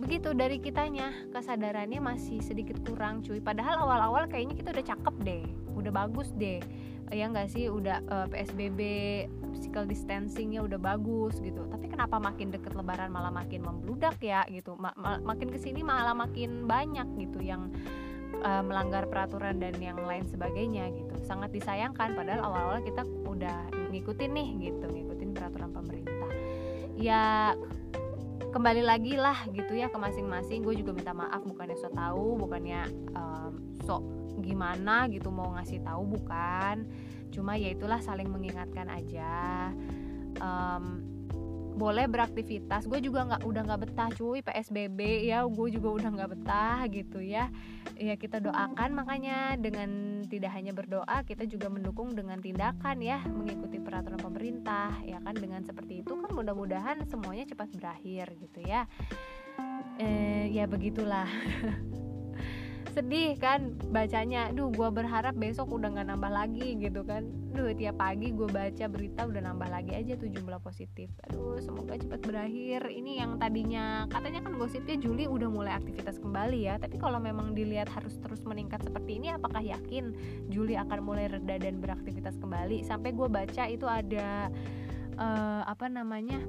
begitu 0.00 0.32
dari 0.32 0.56
kitanya. 0.56 1.12
Kesadarannya 1.30 2.00
masih 2.00 2.40
sedikit 2.40 2.80
kurang 2.88 3.20
cuy. 3.20 3.44
Padahal 3.44 3.84
awal-awal 3.84 4.24
kayaknya 4.24 4.56
kita 4.56 4.72
udah 4.72 4.86
cakep 4.96 5.14
deh. 5.20 5.44
Udah 5.76 5.92
bagus 5.92 6.32
deh. 6.32 6.64
Ya 7.12 7.28
nggak 7.28 7.52
sih? 7.52 7.68
Udah 7.68 8.00
uh, 8.08 8.26
eh, 8.32 8.48
psbb 8.48 8.80
physical 9.52 9.84
distancingnya 9.84 10.64
udah 10.64 10.80
bagus 10.80 11.36
gitu. 11.44 11.68
Tapi 11.68 11.92
kenapa 11.92 12.16
makin 12.16 12.48
deket 12.48 12.72
lebaran 12.72 13.12
malah 13.12 13.30
makin 13.30 13.60
membludak 13.60 14.16
ya 14.24 14.48
gitu? 14.48 14.80
Ma 14.80 14.96
ma 14.96 15.20
makin 15.20 15.52
ke 15.52 15.60
sini 15.60 15.84
malah 15.84 16.16
makin 16.16 16.64
banyak 16.64 17.06
gitu 17.20 17.44
yang 17.44 17.68
uh, 18.42 18.62
melanggar 18.64 19.06
peraturan 19.06 19.62
dan 19.62 19.76
yang 19.78 19.98
lain 20.02 20.26
sebagainya 20.26 20.90
gitu. 20.94 21.14
Sangat 21.22 21.52
disayangkan 21.54 22.14
padahal 22.14 22.42
awal-awal 22.46 22.80
kita 22.82 23.02
udah 23.26 23.70
ngikutin 23.94 24.30
nih 24.32 24.48
gitu 24.72 24.86
ngikutin 24.90 25.30
peraturan 25.32 25.70
pemerintah. 25.72 26.32
Ya 26.96 27.52
kembali 28.50 28.82
lagi 28.84 29.20
lah 29.20 29.44
gitu 29.52 29.76
ya 29.76 29.92
ke 29.92 29.98
masing-masing. 30.00 30.64
Gue 30.64 30.74
juga 30.76 30.96
minta 30.96 31.12
maaf 31.12 31.44
bukannya 31.44 31.76
so 31.76 31.92
tahu 31.92 32.40
bukannya 32.40 32.88
um, 33.12 33.52
so 33.84 34.00
gimana 34.40 35.08
gitu 35.12 35.28
mau 35.28 35.52
ngasih 35.56 35.84
tahu 35.84 36.02
bukan. 36.16 36.88
Cuma 37.32 37.56
ya 37.60 37.72
itulah 37.72 38.00
saling 38.00 38.28
mengingatkan 38.32 38.88
aja. 38.88 39.70
Um, 40.40 41.05
boleh 41.76 42.08
beraktivitas. 42.08 42.88
Gue 42.88 43.04
juga 43.04 43.28
nggak 43.28 43.42
udah 43.44 43.62
nggak 43.68 43.80
betah 43.84 44.08
cuy 44.16 44.40
psbb 44.40 45.00
ya. 45.28 45.44
Gue 45.44 45.68
juga 45.68 45.88
udah 45.92 46.08
nggak 46.16 46.30
betah 46.32 46.80
gitu 46.88 47.20
ya. 47.20 47.52
Ya 48.00 48.16
kita 48.16 48.40
doakan. 48.40 48.96
Makanya 48.96 49.60
dengan 49.60 50.24
tidak 50.24 50.56
hanya 50.56 50.72
berdoa 50.72 51.22
kita 51.28 51.44
juga 51.44 51.68
mendukung 51.68 52.16
dengan 52.16 52.40
tindakan 52.40 53.04
ya. 53.04 53.20
Mengikuti 53.28 53.76
peraturan 53.76 54.18
pemerintah 54.18 54.96
ya 55.04 55.20
kan. 55.20 55.36
Dengan 55.36 55.62
seperti 55.62 56.00
itu 56.00 56.16
kan 56.16 56.32
mudah-mudahan 56.32 57.04
semuanya 57.04 57.44
cepat 57.44 57.68
berakhir 57.76 58.32
gitu 58.40 58.64
ya. 58.64 58.88
Eh, 60.00 60.52
ya 60.52 60.68
begitulah 60.68 61.28
sedih 62.96 63.36
kan 63.36 63.76
bacanya 63.92 64.48
duh 64.56 64.72
gue 64.72 64.88
berharap 64.88 65.36
besok 65.36 65.68
udah 65.68 65.92
nggak 65.92 66.08
nambah 66.16 66.32
lagi 66.32 66.80
gitu 66.80 67.04
kan. 67.04 67.28
Duh 67.52 67.76
tiap 67.76 68.00
pagi 68.00 68.32
gue 68.32 68.48
baca 68.48 68.84
berita 68.88 69.28
udah 69.28 69.52
nambah 69.52 69.68
lagi 69.68 69.92
aja 69.92 70.16
tuh 70.16 70.32
jumlah 70.32 70.56
positif. 70.64 71.12
Aduh 71.28 71.60
semoga 71.60 72.00
cepat 72.00 72.24
berakhir. 72.24 72.88
Ini 72.88 73.20
yang 73.20 73.36
tadinya 73.36 74.08
katanya 74.08 74.40
kan 74.48 74.56
gosipnya 74.56 74.96
Juli 74.96 75.28
udah 75.28 75.48
mulai 75.52 75.76
aktivitas 75.76 76.16
kembali 76.16 76.64
ya 76.64 76.80
tapi 76.80 76.96
kalau 76.96 77.20
memang 77.20 77.52
dilihat 77.52 77.92
harus 77.92 78.16
terus 78.16 78.40
meningkat 78.48 78.80
seperti 78.80 79.20
ini 79.20 79.28
apakah 79.36 79.60
yakin 79.60 80.16
Juli 80.48 80.80
akan 80.80 81.04
mulai 81.04 81.28
reda 81.28 81.60
dan 81.60 81.84
beraktivitas 81.84 82.40
kembali? 82.40 82.80
Sampai 82.80 83.12
gue 83.12 83.28
baca 83.28 83.68
itu 83.68 83.84
ada 83.84 84.48
uh, 85.20 85.62
apa 85.68 85.92
namanya 85.92 86.40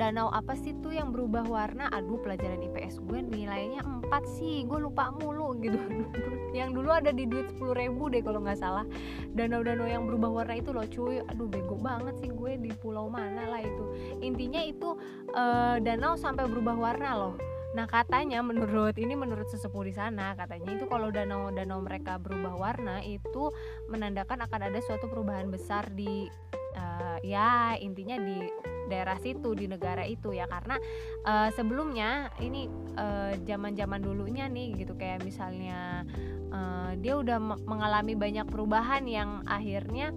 danau 0.00 0.32
apa 0.32 0.56
sih 0.56 0.72
tuh 0.80 0.96
yang 0.96 1.12
berubah 1.12 1.44
warna? 1.44 1.92
Aduh 1.92 2.16
pelajaran 2.24 2.64
IPS 2.72 3.04
gue 3.04 3.20
nilainya 3.20 3.84
4 3.84 4.08
sih. 4.40 4.64
Gue 4.64 4.80
lupa 4.80 5.12
mulu 5.12 5.52
gitu. 5.60 5.76
Yang 6.58 6.80
dulu 6.80 6.88
ada 6.88 7.12
di 7.12 7.28
duit 7.28 7.52
10 7.52 7.76
ribu 7.76 8.08
deh 8.08 8.24
kalau 8.24 8.40
nggak 8.40 8.56
salah. 8.56 8.88
Danau-danau 9.36 9.84
yang 9.84 10.08
berubah 10.08 10.42
warna 10.42 10.56
itu 10.56 10.72
loh 10.72 10.88
cuy. 10.88 11.20
Aduh 11.28 11.46
bego 11.52 11.76
banget 11.76 12.16
sih 12.24 12.32
gue 12.32 12.56
di 12.56 12.72
pulau 12.72 13.12
mana 13.12 13.44
lah 13.44 13.60
itu. 13.60 13.84
Intinya 14.24 14.64
itu 14.64 14.96
uh, 15.36 15.76
danau 15.84 16.16
sampai 16.16 16.48
berubah 16.48 16.80
warna 16.80 17.12
loh. 17.14 17.36
Nah 17.70 17.86
katanya 17.86 18.42
menurut 18.42 18.98
ini 18.98 19.14
menurut 19.14 19.46
sesepuh 19.46 19.86
di 19.86 19.94
sana 19.94 20.34
katanya 20.34 20.74
itu 20.74 20.90
kalau 20.90 21.12
danau-danau 21.14 21.78
mereka 21.84 22.18
berubah 22.18 22.58
warna 22.58 22.98
itu 23.06 23.54
menandakan 23.86 24.42
akan 24.42 24.60
ada 24.72 24.80
suatu 24.82 25.06
perubahan 25.06 25.52
besar 25.54 25.86
di 25.94 26.26
uh, 26.80 27.18
ya 27.20 27.76
intinya 27.76 28.16
di 28.16 28.48
daerah 28.88 29.20
situ 29.20 29.54
di 29.54 29.68
negara 29.68 30.02
itu 30.02 30.32
ya. 30.34 30.48
Karena 30.48 30.80
uh, 31.28 31.48
sebelumnya 31.54 32.32
ini 32.42 32.66
zaman-zaman 33.46 34.00
uh, 34.02 34.04
dulunya 34.10 34.50
nih 34.50 34.74
gitu 34.74 34.96
kayak 34.98 35.22
misalnya 35.22 36.02
uh, 36.50 36.92
dia 36.98 37.14
udah 37.20 37.38
mengalami 37.62 38.18
banyak 38.18 38.48
perubahan 38.48 39.06
yang 39.06 39.44
akhirnya 39.46 40.10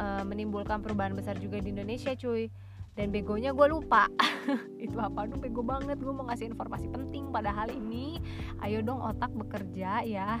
uh, 0.00 0.24
menimbulkan 0.26 0.82
perubahan 0.82 1.14
besar 1.14 1.38
juga 1.38 1.62
di 1.62 1.70
Indonesia 1.70 2.16
cuy. 2.16 2.50
Dan 2.96 3.12
begonya 3.12 3.52
gue 3.52 3.68
lupa. 3.68 4.08
Itu 4.84 4.96
apa? 4.96 5.28
Tuh 5.28 5.36
bego 5.36 5.60
banget. 5.60 6.00
Gue 6.00 6.16
mau 6.16 6.24
ngasih 6.32 6.48
informasi 6.56 6.88
penting. 6.88 7.28
Pada 7.28 7.52
hal 7.52 7.68
ini 7.68 8.16
ayo 8.64 8.80
dong 8.80 9.04
otak 9.04 9.28
bekerja 9.36 10.00
ya. 10.00 10.40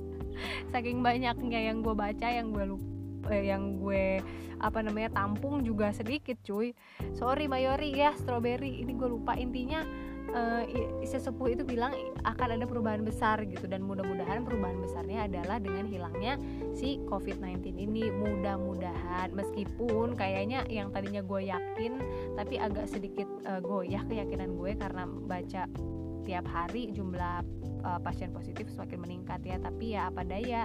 Saking 0.76 1.00
banyaknya 1.00 1.72
yang 1.72 1.80
gue 1.80 1.96
baca 1.96 2.28
yang 2.28 2.52
gue 2.52 2.68
lupa 2.68 2.95
eh, 3.30 3.50
yang 3.50 3.80
gue 3.80 4.20
apa 4.56 4.80
namanya 4.80 5.12
tampung 5.12 5.60
juga 5.64 5.92
sedikit 5.92 6.40
cuy. 6.40 6.72
Sorry 7.12 7.48
mayori 7.48 7.92
ya 7.92 8.16
strawberry. 8.16 8.80
Ini 8.80 8.92
gue 8.96 9.08
lupa. 9.08 9.36
Intinya 9.36 9.84
uh, 10.32 10.64
sesepuh 11.04 11.52
itu 11.52 11.62
bilang 11.62 11.92
akan 12.24 12.56
ada 12.56 12.64
perubahan 12.64 13.04
besar 13.04 13.44
gitu. 13.44 13.68
Dan 13.68 13.84
mudah-mudahan 13.84 14.42
perubahan 14.42 14.80
besarnya 14.80 15.28
adalah 15.28 15.60
dengan 15.60 15.84
hilangnya 15.86 16.40
si 16.72 17.00
COVID-19 17.04 17.76
ini. 17.76 18.08
Mudah-mudahan. 18.08 19.32
Meskipun 19.36 20.16
kayaknya 20.16 20.64
yang 20.72 20.88
tadinya 20.90 21.20
gue 21.20 21.52
yakin 21.52 22.00
tapi 22.34 22.56
agak 22.56 22.88
sedikit 22.88 23.28
uh, 23.44 23.60
goyah 23.60 24.02
keyakinan 24.08 24.56
gue 24.56 24.72
karena 24.76 25.04
baca 25.04 25.68
tiap 26.26 26.46
hari 26.50 26.90
jumlah 26.90 27.46
uh, 27.86 28.00
pasien 28.02 28.32
positif 28.32 28.72
semakin 28.72 28.98
meningkat 29.04 29.40
ya. 29.44 29.60
Tapi 29.60 29.94
ya 29.94 30.08
apa 30.08 30.24
daya 30.24 30.64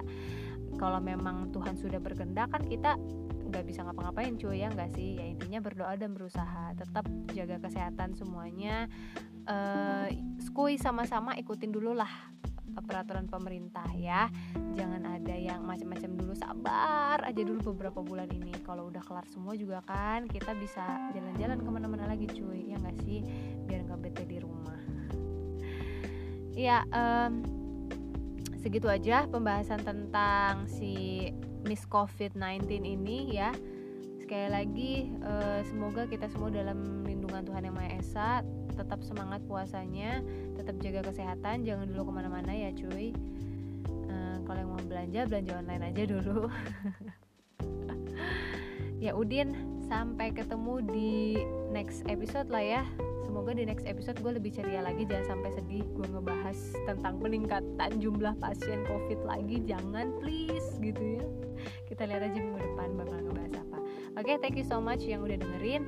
kalau 0.82 0.98
memang 0.98 1.54
Tuhan 1.54 1.78
sudah 1.78 2.02
berkehendak 2.02 2.50
kan 2.50 2.66
kita 2.66 2.98
nggak 3.54 3.68
bisa 3.70 3.86
ngapa-ngapain 3.86 4.34
cuy 4.42 4.66
ya 4.66 4.74
nggak 4.74 4.98
sih? 4.98 5.22
Ya 5.22 5.30
intinya 5.30 5.62
berdoa 5.62 5.94
dan 5.94 6.18
berusaha. 6.18 6.74
Tetap 6.74 7.06
jaga 7.38 7.62
kesehatan 7.62 8.18
semuanya. 8.18 8.90
Uh, 9.46 10.10
skui 10.42 10.82
sama-sama 10.82 11.38
ikutin 11.38 11.70
dulu 11.70 11.94
lah 11.94 12.10
peraturan 12.82 13.30
pemerintah 13.30 13.86
ya. 13.94 14.26
Jangan 14.74 15.22
ada 15.22 15.36
yang 15.38 15.62
macam-macam 15.62 16.18
dulu. 16.18 16.34
Sabar 16.34 17.22
aja 17.22 17.42
dulu 17.46 17.76
beberapa 17.78 18.02
bulan 18.02 18.32
ini. 18.34 18.56
Kalau 18.66 18.90
udah 18.90 19.06
kelar 19.06 19.30
semua 19.30 19.54
juga 19.54 19.86
kan 19.86 20.26
kita 20.26 20.58
bisa 20.58 20.82
jalan-jalan 21.14 21.62
ke 21.62 21.70
mana-mana 21.70 22.10
lagi 22.10 22.26
cuy. 22.26 22.74
Ya 22.74 22.82
nggak 22.82 22.98
sih? 23.06 23.22
Biar 23.70 23.86
nggak 23.86 24.02
bete 24.02 24.24
di 24.26 24.42
rumah. 24.42 24.82
Ya 26.58 26.84
um, 26.90 27.61
segitu 28.62 28.86
aja 28.88 29.26
pembahasan 29.26 29.82
tentang 29.82 30.70
si 30.70 31.28
Miss 31.66 31.84
COVID-19 31.90 32.70
ini 32.86 33.34
ya. 33.34 33.50
Sekali 34.22 34.48
lagi 34.48 34.94
uh, 35.26 35.60
semoga 35.68 36.08
kita 36.08 36.30
semua 36.30 36.54
dalam 36.54 37.04
lindungan 37.04 37.44
Tuhan 37.44 37.68
yang 37.68 37.76
Maha 37.76 38.00
Esa 38.00 38.30
tetap 38.72 39.04
semangat 39.04 39.44
puasanya 39.50 40.24
tetap 40.56 40.80
jaga 40.80 41.12
kesehatan 41.12 41.68
jangan 41.68 41.92
dulu 41.92 42.10
ke 42.10 42.12
mana-mana 42.22 42.54
ya 42.54 42.70
cuy. 42.72 43.12
Uh, 44.08 44.38
kalau 44.46 44.60
yang 44.62 44.72
mau 44.72 44.86
belanja 44.86 45.20
belanja 45.28 45.52
online 45.58 45.84
aja 45.92 46.04
dulu. 46.08 46.40
Ya 49.02 49.18
Udin 49.18 49.58
sampai 49.90 50.30
ketemu 50.30 50.78
di 50.86 51.42
next 51.74 52.06
episode 52.06 52.54
lah 52.54 52.62
ya 52.62 52.86
semoga 53.32 53.56
di 53.56 53.64
next 53.64 53.88
episode 53.88 54.20
gue 54.20 54.36
lebih 54.36 54.52
ceria 54.52 54.84
lagi. 54.84 55.08
Jangan 55.08 55.40
sampai 55.40 55.56
sedih 55.56 55.88
gue 55.96 56.04
ngebahas 56.04 56.60
tentang 56.84 57.16
peningkatan 57.24 58.04
jumlah 58.04 58.36
pasien 58.44 58.84
covid 58.84 59.24
lagi. 59.24 59.64
Jangan 59.64 60.20
please 60.20 60.76
gitu 60.84 61.00
ya. 61.16 61.24
Kita 61.88 62.12
lihat 62.12 62.28
aja 62.28 62.36
minggu 62.36 62.60
depan 62.60 63.00
bakal 63.00 63.24
ngebahas 63.24 63.56
apa. 63.56 63.80
Oke 64.20 64.36
okay, 64.36 64.36
thank 64.44 64.60
you 64.60 64.68
so 64.68 64.84
much 64.84 65.08
yang 65.08 65.24
udah 65.24 65.40
dengerin. 65.40 65.88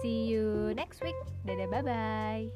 See 0.00 0.32
you 0.32 0.72
next 0.72 1.04
week. 1.04 1.20
Dadah 1.44 1.68
bye 1.68 1.84
bye 1.84 2.48